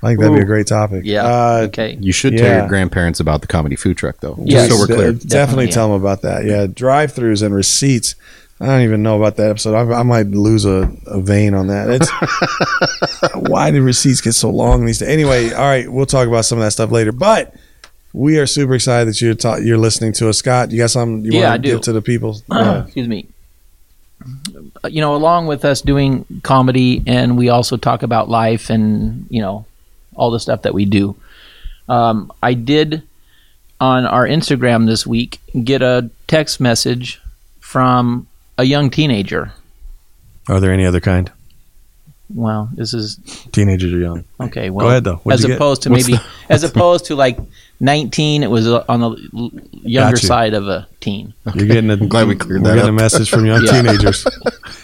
I 0.03 0.09
think 0.09 0.19
that'd 0.19 0.35
be 0.35 0.41
a 0.41 0.45
great 0.45 0.67
topic. 0.67 1.01
Yeah. 1.05 1.23
Uh, 1.25 1.61
okay. 1.67 1.97
You 1.99 2.11
should 2.11 2.37
tell 2.37 2.47
Yeah. 2.47 2.59
your 2.59 2.67
grandparents 2.67 3.19
about 3.19 3.41
the 3.41 3.47
comedy 3.47 3.75
food 3.75 3.97
truck, 3.97 4.19
though. 4.21 4.37
Yes. 4.43 4.67
Just 4.67 4.71
so 4.71 4.79
we're 4.79 4.85
clear. 4.87 5.11
Definitely, 5.13 5.29
Definitely, 5.29 5.67
tell 5.69 5.87
them 5.91 6.01
about 6.01 6.21
that. 6.21 6.45
Yeah, 6.45 6.67
drive-throughs 6.67 7.41
and 7.43 7.55
receipts. 7.55 8.13
I 8.59 8.67
don't 8.67 8.81
even 8.83 9.03
know 9.03 9.17
about 9.17 9.35
that 9.35 9.49
episode. 9.49 9.75
I, 9.75 9.99
I 9.99 10.03
might 10.03 10.27
lose 10.27 10.63
a, 10.65 10.89
a 11.07 11.19
vein 11.19 11.53
on 11.53 11.67
that. 11.67 11.89
It's 11.89 12.09
why 13.49 13.69
do 13.71 13.81
receipts 13.81 14.21
get 14.21 14.31
so 14.33 14.49
long 14.49 14.85
these 14.85 14.99
days? 14.99 15.09
Anyway, 15.09 15.51
all 15.51 15.65
right, 15.65 15.89
we'll 15.91 16.05
talk 16.05 16.27
about 16.27 16.45
some 16.45 16.57
of 16.59 16.63
that 16.63 16.71
stuff 16.71 16.89
later. 16.91 17.11
But 17.11 17.53
we 18.13 18.37
are 18.39 18.45
super 18.47 18.75
excited 18.75 19.09
that 19.09 19.19
you're 19.21 19.35
ta- 19.35 19.57
you're 19.57 19.77
listening 19.77 20.13
to 20.13 20.29
us, 20.29 20.37
Scott. 20.37 20.71
You 20.71 20.77
got 20.77 20.89
something 20.91 21.25
you 21.25 21.39
Yeah, 21.39 21.47
I 21.47 21.49
want 21.51 21.63
to 21.63 21.69
do. 21.69 21.75
give 21.75 21.81
to 21.83 21.91
the 21.93 22.01
people? 22.01 22.41
Yeah. 22.49 22.83
Excuse 22.85 23.07
me. 23.09 23.27
Uh, 24.83 24.87
You 24.87 25.01
know, 25.01 25.15
along 25.15 25.47
with 25.47 25.65
us 25.65 25.81
doing 25.81 26.25
comedy, 26.43 27.03
and 27.05 27.37
we 27.37 27.49
also 27.49 27.75
talk 27.75 28.03
about 28.03 28.29
life 28.29 28.69
and 28.69 29.25
you 29.29 29.41
know 29.41 29.65
all 30.15 30.31
the 30.31 30.39
stuff 30.39 30.61
that 30.61 30.73
we 30.73 30.85
do. 30.85 31.17
Um, 31.89 32.31
I 32.41 32.53
did 32.53 33.03
on 33.81 34.05
our 34.05 34.25
Instagram 34.25 34.85
this 34.85 35.05
week 35.05 35.39
get 35.61 35.81
a 35.81 36.09
text 36.27 36.61
message 36.61 37.19
from 37.59 38.27
a 38.57 38.63
young 38.63 38.89
teenager. 38.89 39.51
Are 40.47 40.59
there 40.59 40.71
any 40.71 40.85
other 40.85 40.99
kind? 40.99 41.31
Well, 42.33 42.69
this 42.73 42.93
is 42.93 43.17
Teenagers 43.51 43.93
are 43.93 43.99
young. 43.99 44.23
okay. 44.41 44.71
Well, 44.71 44.87
ahead, 44.89 45.03
though. 45.03 45.17
What'd 45.17 45.39
as 45.39 45.43
you 45.43 45.49
get? 45.49 45.55
opposed 45.57 45.83
to 45.83 45.89
maybe 45.91 46.13
the- 46.13 46.23
as 46.49 46.63
opposed 46.63 47.05
to 47.05 47.15
like 47.15 47.37
19, 47.81 48.41
it 48.41 48.49
was 48.49 48.67
uh, 48.67 48.83
on 48.89 48.99
the 49.01 49.61
younger 49.83 50.15
Got 50.15 50.21
you. 50.23 50.27
side 50.27 50.53
of 50.55 50.67
a 50.67 50.87
teen. 51.01 51.33
You're 51.53 51.67
getting 51.67 51.89
a, 51.91 51.93
I'm 51.93 52.07
glad 52.07 52.27
we 52.27 52.35
cleared 52.35 52.63
we're 52.63 52.69
that 52.69 52.75
getting 52.77 52.89
up. 52.95 52.99
a 52.99 53.03
message 53.03 53.29
from 53.29 53.45
young 53.45 53.63
Yeah. 53.65 53.81
teenagers. 53.81 54.25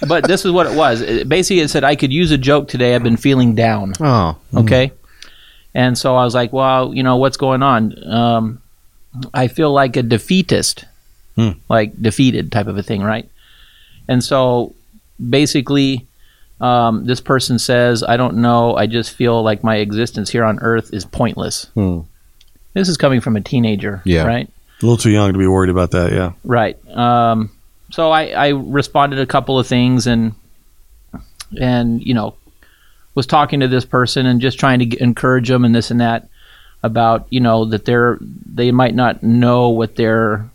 But 0.07 0.25
this 0.27 0.45
is 0.45 0.51
what 0.51 0.65
it 0.65 0.75
was. 0.75 1.01
It, 1.01 1.29
basically, 1.29 1.59
it 1.61 1.69
said 1.69 1.83
I 1.83 1.95
could 1.95 2.11
use 2.11 2.31
a 2.31 2.37
joke 2.37 2.67
today. 2.67 2.95
I've 2.95 3.03
been 3.03 3.17
feeling 3.17 3.53
down. 3.53 3.93
Oh, 3.99 4.35
Okay. 4.55 4.91
And 5.75 5.95
so 5.97 6.15
I 6.15 6.23
was 6.25 6.33
like, 6.35 6.51
well, 6.51 6.93
you 6.93 7.01
know, 7.03 7.17
what's 7.17 7.37
going 7.37 7.61
on? 7.63 7.95
Um, 8.11 8.61
I 9.33 9.47
feel 9.47 9.71
like 9.71 9.95
a 9.95 10.03
defeatist, 10.03 10.85
Hmm. 11.35 11.51
like 11.69 11.99
defeated 12.01 12.51
type 12.51 12.65
of 12.67 12.77
a 12.77 12.83
thing, 12.83 13.01
right? 13.03 13.29
And 14.07 14.23
so 14.23 14.73
basically, 15.29 16.07
um, 16.59 17.05
this 17.05 17.21
person 17.21 17.57
says, 17.59 18.03
I 18.03 18.17
don't 18.17 18.37
know. 18.37 18.75
I 18.75 18.87
just 18.87 19.13
feel 19.13 19.41
like 19.43 19.63
my 19.63 19.77
existence 19.77 20.29
here 20.29 20.43
on 20.43 20.59
earth 20.59 20.93
is 20.93 21.05
pointless. 21.05 21.65
Hmm. 21.73 22.01
This 22.73 22.87
is 22.89 22.97
coming 22.97 23.19
from 23.21 23.35
a 23.35 23.41
teenager, 23.41 24.01
Yeah. 24.05 24.23
right? 24.23 24.47
A 24.47 24.85
little 24.85 24.97
too 24.97 25.11
young 25.11 25.33
to 25.33 25.37
be 25.39 25.47
worried 25.47 25.69
about 25.69 25.91
that. 25.91 26.11
Yeah. 26.11 26.31
Right. 26.43 26.77
Um, 26.89 27.51
so 27.91 28.11
I, 28.11 28.27
I 28.29 28.47
responded 28.49 29.19
a 29.19 29.25
couple 29.25 29.59
of 29.59 29.67
things 29.67 30.07
and 30.07 30.33
and 31.59 32.01
you 32.05 32.13
know 32.13 32.35
was 33.13 33.27
talking 33.27 33.59
to 33.59 33.67
this 33.67 33.83
person 33.83 34.25
and 34.25 34.39
just 34.39 34.57
trying 34.57 34.79
to 34.79 34.85
get, 34.85 35.01
encourage 35.01 35.49
them 35.49 35.65
and 35.65 35.75
this 35.75 35.91
and 35.91 35.99
that 35.99 36.29
about 36.83 37.27
you 37.29 37.39
know 37.41 37.65
that 37.65 37.83
they're 37.85 38.17
they 38.21 38.71
might 38.71 38.95
not 38.95 39.21
know 39.21 39.69
what 39.69 39.95
their 39.97 40.49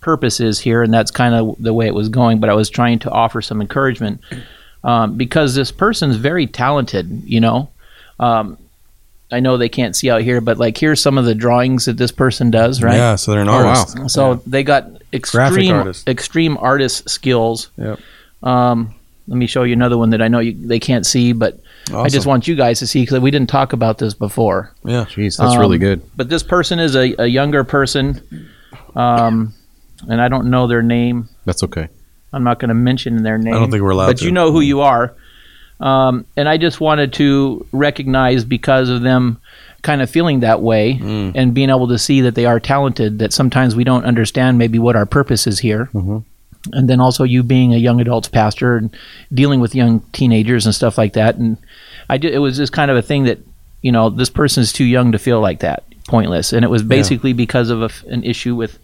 purpose 0.00 0.40
is 0.40 0.58
here 0.58 0.82
and 0.82 0.92
that's 0.92 1.10
kind 1.10 1.34
of 1.34 1.56
the 1.58 1.72
way 1.74 1.86
it 1.86 1.94
was 1.94 2.08
going 2.08 2.40
but 2.40 2.48
I 2.50 2.54
was 2.54 2.70
trying 2.70 2.98
to 3.00 3.10
offer 3.10 3.42
some 3.42 3.60
encouragement 3.60 4.20
um, 4.84 5.16
because 5.16 5.54
this 5.54 5.70
person's 5.70 6.16
very 6.16 6.46
talented 6.46 7.22
you 7.24 7.40
know 7.40 7.68
um, 8.18 8.56
I 9.32 9.40
know 9.40 9.56
they 9.56 9.68
can't 9.68 9.94
see 9.94 10.10
out 10.10 10.22
here 10.22 10.40
but 10.40 10.58
like 10.58 10.76
here's 10.78 11.00
some 11.00 11.18
of 11.18 11.24
the 11.24 11.34
drawings 11.34 11.84
that 11.84 11.96
this 11.98 12.12
person 12.12 12.50
does 12.50 12.82
right 12.82 12.96
Yeah. 12.96 13.16
So 13.16 13.32
they're 13.32 13.42
an 13.42 13.48
Oh, 13.48 13.62
wow. 13.64 13.68
artist. 13.86 14.10
so 14.10 14.34
they 14.46 14.62
got 14.62 14.86
extreme 15.12 15.72
artist. 15.74 16.08
extreme 16.08 16.56
artist 16.58 17.08
skills. 17.10 17.68
Yep. 17.76 17.98
Um, 18.42 18.94
let 19.28 19.36
me 19.36 19.46
show 19.46 19.62
you 19.62 19.72
another 19.74 19.96
one 19.98 20.10
that 20.10 20.22
I 20.22 20.28
know 20.28 20.40
you, 20.40 20.54
they 20.54 20.80
can't 20.80 21.06
see, 21.06 21.32
but 21.32 21.60
I 21.94 22.08
just 22.08 22.26
want 22.26 22.48
you 22.48 22.56
guys 22.56 22.78
to 22.80 22.86
see 22.86 23.02
because 23.02 23.20
we 23.20 23.30
didn't 23.30 23.48
talk 23.48 23.72
about 23.72 23.98
this 23.98 24.12
before. 24.14 24.72
Yeah. 24.84 25.04
jeez, 25.04 25.36
that's 25.38 25.54
Um, 25.54 25.58
really 25.60 25.78
good. 25.78 26.00
But 26.16 26.28
this 26.30 26.42
person 26.42 26.78
is 26.80 26.96
a, 26.96 27.14
a 27.22 27.26
younger 27.26 27.62
person, 27.64 28.20
um, 28.96 29.52
and 30.08 30.20
I 30.20 30.28
don't 30.28 30.50
know 30.50 30.66
their 30.66 30.82
name. 30.82 31.28
That's 31.44 31.62
okay. 31.64 31.88
I'm 32.32 32.44
not 32.44 32.58
going 32.60 32.68
to 32.68 32.74
mention 32.74 33.22
their 33.22 33.38
name. 33.38 33.54
I 33.54 33.58
don't 33.58 33.70
think 33.70 33.82
we're 33.82 33.90
allowed 33.90 34.06
But 34.06 34.18
to. 34.18 34.24
you 34.24 34.30
know 34.32 34.52
who 34.52 34.60
you 34.60 34.80
are. 34.80 35.14
Um, 35.80 36.26
and 36.36 36.48
I 36.48 36.58
just 36.58 36.80
wanted 36.80 37.12
to 37.14 37.66
recognize 37.72 38.44
because 38.44 38.88
of 38.90 39.00
them 39.02 39.40
kind 39.82 40.02
of 40.02 40.10
feeling 40.10 40.40
that 40.40 40.60
way 40.60 40.92
and 41.34 41.54
being 41.54 41.70
able 41.70 41.88
to 41.88 41.98
see 41.98 42.20
that 42.20 42.34
they 42.34 42.44
are 42.44 42.60
talented, 42.60 43.18
that 43.20 43.32
sometimes 43.32 43.74
we 43.74 43.82
don't 43.82 44.04
understand 44.04 44.58
maybe 44.58 44.78
what 44.78 44.94
our 44.94 45.06
purpose 45.06 45.46
is 45.46 45.58
here. 45.58 45.88
And 46.74 46.90
then 46.90 47.00
also 47.00 47.24
you 47.24 47.42
being 47.42 47.72
a 47.72 47.78
young 47.78 48.00
adults 48.02 48.28
pastor 48.28 48.76
and 48.76 48.94
dealing 49.32 49.60
with 49.60 49.74
young 49.74 50.00
teenagers 50.12 50.66
and 50.66 50.74
stuff 50.74 50.98
like 50.98 51.14
that. 51.14 51.36
And 51.36 51.56
I 52.10 52.18
did, 52.18 52.34
it 52.34 52.38
was 52.40 52.58
just 52.58 52.74
kind 52.74 52.90
of 52.90 52.98
a 52.98 53.02
thing 53.02 53.24
that, 53.24 53.38
you 53.80 53.90
know, 53.90 54.10
this 54.10 54.28
person 54.28 54.62
is 54.62 54.72
too 54.74 54.84
young 54.84 55.12
to 55.12 55.18
feel 55.18 55.40
like 55.40 55.60
that, 55.60 55.84
pointless. 56.06 56.52
And 56.52 56.62
it 56.62 56.68
was 56.68 56.82
basically 56.82 57.32
because 57.32 57.70
of 57.70 57.80
a 57.82 57.90
an 58.12 58.22
issue 58.24 58.54
with, 58.54 58.78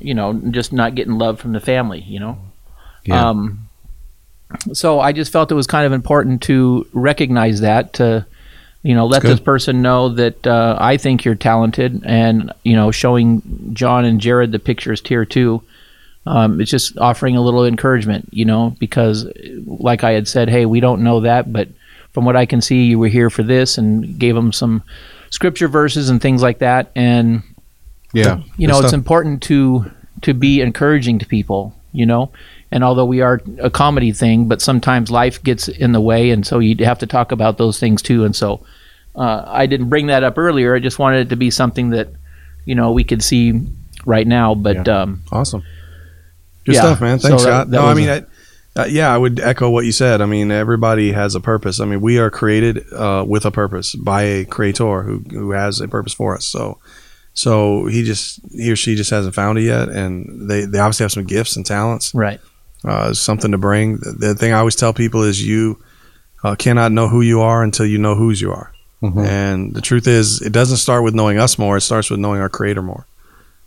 you 0.00 0.14
know, 0.14 0.34
just 0.50 0.72
not 0.72 0.94
getting 0.94 1.14
love 1.14 1.40
from 1.40 1.52
the 1.52 1.60
family, 1.60 2.00
you 2.00 2.20
know? 2.20 2.38
Yeah. 3.04 3.30
Um, 3.30 3.68
so 4.72 5.00
I 5.00 5.12
just 5.12 5.32
felt 5.32 5.50
it 5.50 5.54
was 5.54 5.66
kind 5.66 5.86
of 5.86 5.92
important 5.92 6.42
to 6.42 6.86
recognize 6.92 7.60
that 7.60 7.94
to, 7.94 8.26
you 8.82 8.94
know, 8.94 9.06
let 9.06 9.22
this 9.22 9.40
person 9.40 9.80
know 9.80 10.08
that 10.10 10.46
uh, 10.46 10.76
I 10.78 10.96
think 10.96 11.24
you're 11.24 11.34
talented, 11.34 12.02
and 12.04 12.52
you 12.64 12.74
know, 12.74 12.90
showing 12.90 13.70
John 13.72 14.04
and 14.04 14.20
Jared 14.20 14.52
the 14.52 14.58
pictures 14.58 15.00
here 15.04 15.24
too. 15.24 15.62
Um, 16.26 16.60
it's 16.60 16.70
just 16.70 16.98
offering 16.98 17.36
a 17.36 17.40
little 17.40 17.64
encouragement, 17.64 18.28
you 18.32 18.44
know, 18.44 18.76
because 18.78 19.26
like 19.66 20.04
I 20.04 20.12
had 20.12 20.28
said, 20.28 20.48
hey, 20.48 20.66
we 20.66 20.80
don't 20.80 21.02
know 21.02 21.20
that, 21.20 21.52
but 21.52 21.68
from 22.12 22.24
what 22.24 22.36
I 22.36 22.44
can 22.44 22.60
see, 22.60 22.84
you 22.84 22.98
were 22.98 23.08
here 23.08 23.30
for 23.30 23.42
this, 23.42 23.78
and 23.78 24.18
gave 24.18 24.34
them 24.34 24.52
some 24.52 24.82
scripture 25.30 25.68
verses 25.68 26.10
and 26.10 26.20
things 26.20 26.42
like 26.42 26.58
that, 26.58 26.90
and 26.94 27.42
Yeah. 28.12 28.40
you 28.56 28.66
know, 28.68 28.78
it's 28.78 28.88
stuff. 28.88 28.94
important 28.98 29.42
to 29.44 29.90
to 30.22 30.34
be 30.34 30.60
encouraging 30.60 31.18
to 31.18 31.26
people, 31.26 31.74
you 31.92 32.06
know. 32.06 32.30
And 32.70 32.82
although 32.84 33.04
we 33.04 33.20
are 33.20 33.40
a 33.58 33.68
comedy 33.70 34.12
thing, 34.12 34.48
but 34.48 34.62
sometimes 34.62 35.10
life 35.10 35.42
gets 35.42 35.68
in 35.68 35.92
the 35.92 36.00
way, 36.00 36.30
and 36.30 36.46
so 36.46 36.58
you 36.58 36.74
have 36.84 36.98
to 37.00 37.06
talk 37.06 37.30
about 37.32 37.58
those 37.58 37.78
things 37.78 38.00
too. 38.02 38.24
And 38.24 38.34
so 38.34 38.64
uh, 39.14 39.44
I 39.46 39.66
didn't 39.66 39.88
bring 39.90 40.06
that 40.06 40.24
up 40.24 40.38
earlier. 40.38 40.74
I 40.74 40.78
just 40.78 40.98
wanted 40.98 41.26
it 41.26 41.28
to 41.30 41.36
be 41.36 41.50
something 41.50 41.90
that 41.90 42.08
you 42.64 42.74
know 42.74 42.92
we 42.92 43.04
could 43.04 43.22
see 43.22 43.60
right 44.06 44.26
now. 44.26 44.54
But 44.54 44.88
um, 44.88 45.22
Awesome. 45.30 45.62
Good 46.64 46.76
Yeah. 46.76 46.80
stuff, 46.82 47.00
man. 47.00 47.18
Thanks, 47.18 47.42
So 47.42 47.48
that- 47.48 47.52
Scott. 47.66 47.70
that 47.70 47.76
no, 47.76 47.86
I 47.86 47.94
mean, 47.94 48.08
a- 48.08 48.24
I, 48.76 48.82
uh, 48.82 48.86
yeah, 48.86 49.12
I 49.14 49.18
would 49.18 49.38
echo 49.40 49.68
what 49.68 49.84
you 49.84 49.92
said. 49.92 50.22
I 50.22 50.26
mean, 50.26 50.50
everybody 50.50 51.12
has 51.12 51.34
a 51.34 51.40
purpose. 51.40 51.78
I 51.80 51.84
mean, 51.84 52.00
we 52.00 52.18
are 52.18 52.30
created 52.30 52.84
uh, 52.92 53.22
with 53.26 53.44
a 53.44 53.50
purpose 53.50 53.94
by 53.96 54.22
a 54.22 54.44
creator 54.46 55.02
who 55.02 55.18
who 55.30 55.50
has 55.50 55.80
a 55.80 55.88
purpose 55.88 56.14
for 56.14 56.34
us. 56.36 56.46
So, 56.46 56.78
so 57.34 57.86
he 57.86 58.02
just 58.04 58.40
he 58.50 58.70
or 58.70 58.76
she 58.76 58.94
just 58.94 59.10
hasn't 59.10 59.34
found 59.34 59.58
it 59.58 59.62
yet, 59.62 59.88
and 59.88 60.48
they 60.48 60.64
they 60.64 60.78
obviously 60.78 61.04
have 61.04 61.12
some 61.12 61.24
gifts 61.24 61.56
and 61.56 61.64
talents, 61.64 62.14
right, 62.14 62.40
uh, 62.84 63.14
something 63.14 63.52
to 63.52 63.58
bring. 63.58 63.96
The, 63.96 64.12
the 64.18 64.34
thing 64.34 64.52
I 64.52 64.58
always 64.58 64.76
tell 64.76 64.92
people 64.92 65.22
is 65.22 65.46
you 65.46 65.82
uh, 66.44 66.54
cannot 66.56 66.92
know 66.92 67.08
who 67.08 67.22
you 67.22 67.40
are 67.40 67.62
until 67.62 67.86
you 67.86 67.98
know 67.98 68.14
whose 68.14 68.40
you 68.40 68.52
are. 68.52 68.72
And 69.26 69.74
the 69.74 69.80
truth 69.80 70.06
is, 70.06 70.42
it 70.42 70.52
doesn't 70.52 70.76
start 70.76 71.02
with 71.02 71.12
knowing 71.12 71.36
us 71.36 71.58
more. 71.58 71.76
It 71.76 71.80
starts 71.80 72.08
with 72.08 72.20
knowing 72.20 72.40
our 72.40 72.48
Creator 72.48 72.82
more, 72.82 73.04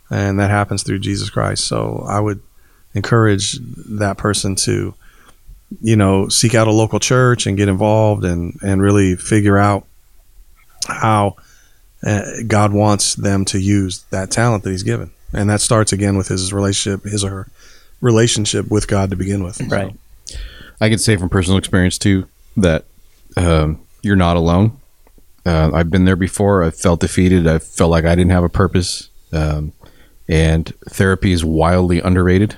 and 0.08 0.40
that 0.40 0.48
happens 0.48 0.82
through 0.82 1.00
Jesus 1.00 1.28
Christ. 1.28 1.66
So 1.66 2.06
I 2.08 2.20
would 2.20 2.40
encourage 2.94 3.58
that 3.98 4.16
person 4.16 4.54
to, 4.56 4.94
you 5.82 5.96
know, 5.96 6.28
seek 6.28 6.54
out 6.54 6.68
a 6.68 6.72
local 6.72 7.00
church 7.00 7.46
and 7.46 7.56
get 7.56 7.68
involved 7.68 8.24
and 8.24 8.58
and 8.62 8.80
really 8.80 9.16
figure 9.16 9.58
out 9.58 9.86
how 10.86 11.36
uh, 12.06 12.22
God 12.46 12.72
wants 12.72 13.16
them 13.16 13.44
to 13.46 13.58
use 13.58 14.04
that 14.10 14.30
talent 14.30 14.62
that 14.64 14.70
He's 14.70 14.84
given, 14.84 15.10
and 15.32 15.50
that 15.50 15.60
starts 15.60 15.92
again 15.92 16.16
with 16.16 16.28
his 16.28 16.52
relationship, 16.52 17.04
his 17.04 17.24
or 17.24 17.30
her 17.30 17.48
relationship 18.00 18.70
with 18.70 18.86
God 18.86 19.10
to 19.10 19.16
begin 19.16 19.42
with. 19.42 19.60
right, 19.62 19.94
I 20.80 20.88
can 20.88 20.98
say 20.98 21.16
from 21.16 21.28
personal 21.28 21.58
experience 21.58 21.98
too 21.98 22.28
that 22.56 22.84
um, 23.36 23.80
you're 24.02 24.16
not 24.16 24.36
alone. 24.36 24.78
Uh, 25.44 25.70
I've 25.74 25.90
been 25.90 26.04
there 26.04 26.16
before. 26.16 26.62
I 26.62 26.70
felt 26.70 27.00
defeated. 27.00 27.46
I 27.46 27.58
felt 27.58 27.90
like 27.90 28.04
I 28.04 28.14
didn't 28.14 28.32
have 28.32 28.44
a 28.44 28.48
purpose. 28.48 29.10
Um, 29.32 29.72
and 30.28 30.72
therapy 30.88 31.32
is 31.32 31.44
wildly 31.44 32.00
underrated. 32.00 32.56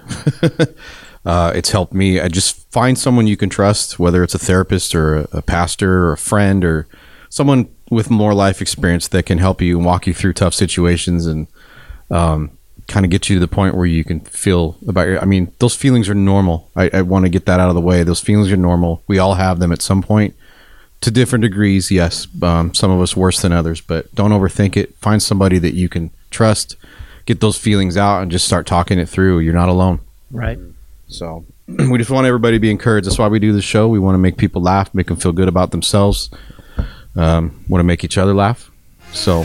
uh, 1.26 1.52
it's 1.54 1.70
helped 1.70 1.92
me. 1.92 2.20
I 2.20 2.28
just 2.28 2.70
find 2.70 2.98
someone 2.98 3.26
you 3.26 3.36
can 3.36 3.50
trust, 3.50 3.98
whether 3.98 4.22
it's 4.22 4.34
a 4.34 4.38
therapist 4.38 4.94
or 4.94 5.16
a, 5.16 5.28
a 5.32 5.42
pastor 5.42 6.06
or 6.06 6.12
a 6.12 6.18
friend 6.18 6.64
or 6.64 6.86
someone 7.28 7.68
with 7.90 8.10
more 8.10 8.34
life 8.34 8.60
experience 8.60 9.08
that 9.08 9.26
can 9.26 9.38
help 9.38 9.62
you 9.62 9.76
and 9.76 9.86
walk 9.86 10.06
you 10.06 10.14
through 10.14 10.34
tough 10.34 10.54
situations 10.54 11.26
and 11.26 11.46
um, 12.10 12.50
kind 12.86 13.04
of 13.04 13.10
get 13.10 13.28
you 13.28 13.36
to 13.36 13.40
the 13.40 13.48
point 13.48 13.74
where 13.74 13.86
you 13.86 14.04
can 14.04 14.20
feel 14.20 14.76
about 14.86 15.06
your. 15.06 15.20
I 15.20 15.24
mean, 15.24 15.52
those 15.58 15.76
feelings 15.76 16.08
are 16.08 16.14
normal. 16.14 16.70
I, 16.74 16.90
I 16.92 17.02
want 17.02 17.24
to 17.24 17.28
get 17.28 17.46
that 17.46 17.60
out 17.60 17.68
of 17.68 17.74
the 17.74 17.80
way. 17.80 18.02
Those 18.02 18.20
feelings 18.20 18.50
are 18.50 18.56
normal. 18.56 19.02
We 19.06 19.18
all 19.18 19.34
have 19.34 19.58
them 19.58 19.72
at 19.72 19.82
some 19.82 20.02
point, 20.02 20.34
to 21.02 21.10
different 21.10 21.42
degrees. 21.42 21.90
Yes, 21.90 22.26
um, 22.42 22.74
some 22.74 22.90
of 22.90 23.00
us 23.00 23.16
worse 23.16 23.40
than 23.40 23.52
others, 23.52 23.80
but 23.80 24.12
don't 24.14 24.32
overthink 24.32 24.76
it. 24.76 24.96
Find 24.96 25.22
somebody 25.22 25.58
that 25.58 25.74
you 25.74 25.88
can 25.88 26.10
trust. 26.30 26.76
Get 27.26 27.40
those 27.40 27.58
feelings 27.58 27.96
out 27.96 28.22
and 28.22 28.30
just 28.30 28.46
start 28.46 28.66
talking 28.66 28.98
it 28.98 29.08
through. 29.08 29.40
You're 29.40 29.54
not 29.54 29.68
alone. 29.68 30.00
right. 30.30 30.58
So 31.10 31.44
we 31.66 31.96
just 31.96 32.10
want 32.10 32.26
everybody 32.26 32.56
to 32.56 32.60
be 32.60 32.70
encouraged. 32.70 33.06
That's 33.06 33.18
why 33.18 33.28
we 33.28 33.38
do 33.38 33.52
the 33.52 33.62
show. 33.62 33.88
We 33.88 33.98
want 33.98 34.14
to 34.14 34.18
make 34.18 34.36
people 34.36 34.60
laugh, 34.60 34.94
make 34.94 35.06
them 35.06 35.16
feel 35.16 35.32
good 35.32 35.48
about 35.48 35.70
themselves. 35.70 36.30
Um, 37.18 37.64
want 37.68 37.80
to 37.80 37.84
make 37.84 38.04
each 38.04 38.16
other 38.16 38.32
laugh. 38.32 38.70
So 39.12 39.44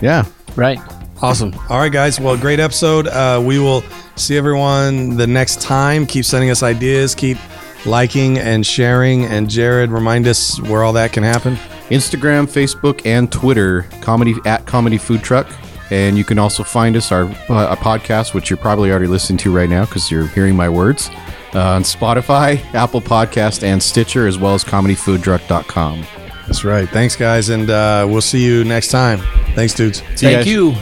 yeah, 0.00 0.24
Right. 0.56 0.78
Awesome. 1.22 1.54
All 1.68 1.78
right, 1.78 1.92
guys. 1.92 2.18
Well, 2.18 2.36
great 2.36 2.60
episode. 2.60 3.06
Uh, 3.06 3.42
we 3.44 3.58
will 3.58 3.82
see 4.16 4.38
everyone 4.38 5.16
the 5.16 5.26
next 5.26 5.60
time. 5.60 6.06
Keep 6.06 6.24
sending 6.24 6.50
us 6.50 6.62
ideas. 6.62 7.14
Keep 7.14 7.36
liking 7.84 8.38
and 8.38 8.66
sharing. 8.66 9.26
And 9.26 9.48
Jared, 9.50 9.90
remind 9.90 10.26
us 10.26 10.58
where 10.62 10.82
all 10.82 10.94
that 10.94 11.12
can 11.12 11.22
happen. 11.22 11.56
Instagram, 11.90 12.46
Facebook, 12.46 13.04
and 13.04 13.30
Twitter, 13.30 13.82
comedy 14.00 14.34
at 14.46 14.64
Comedy 14.64 14.96
Food 14.96 15.22
Truck. 15.22 15.46
And 15.90 16.16
you 16.16 16.24
can 16.24 16.38
also 16.38 16.62
find 16.62 16.96
us 16.96 17.12
our 17.12 17.24
uh, 17.24 17.72
a 17.72 17.76
podcast, 17.76 18.32
which 18.32 18.48
you're 18.48 18.56
probably 18.56 18.90
already 18.90 19.08
listening 19.08 19.38
to 19.38 19.54
right 19.54 19.68
now 19.68 19.84
because 19.84 20.10
you're 20.10 20.28
hearing 20.28 20.56
my 20.56 20.68
words, 20.68 21.10
uh, 21.52 21.60
on 21.60 21.82
Spotify, 21.82 22.62
Apple 22.74 23.00
Podcast, 23.00 23.62
and 23.64 23.82
Stitcher, 23.82 24.26
as 24.28 24.38
well 24.38 24.54
as 24.54 24.62
comedyfoodtruck.com. 24.64 26.06
That's 26.50 26.64
right. 26.64 26.88
Thanks, 26.88 27.14
guys. 27.14 27.48
And 27.48 27.70
uh, 27.70 28.08
we'll 28.10 28.20
see 28.20 28.44
you 28.44 28.64
next 28.64 28.88
time. 28.88 29.20
Thanks, 29.54 29.72
dudes. 29.72 30.02
See 30.16 30.26
Thank 30.26 30.48
you. 30.48 30.74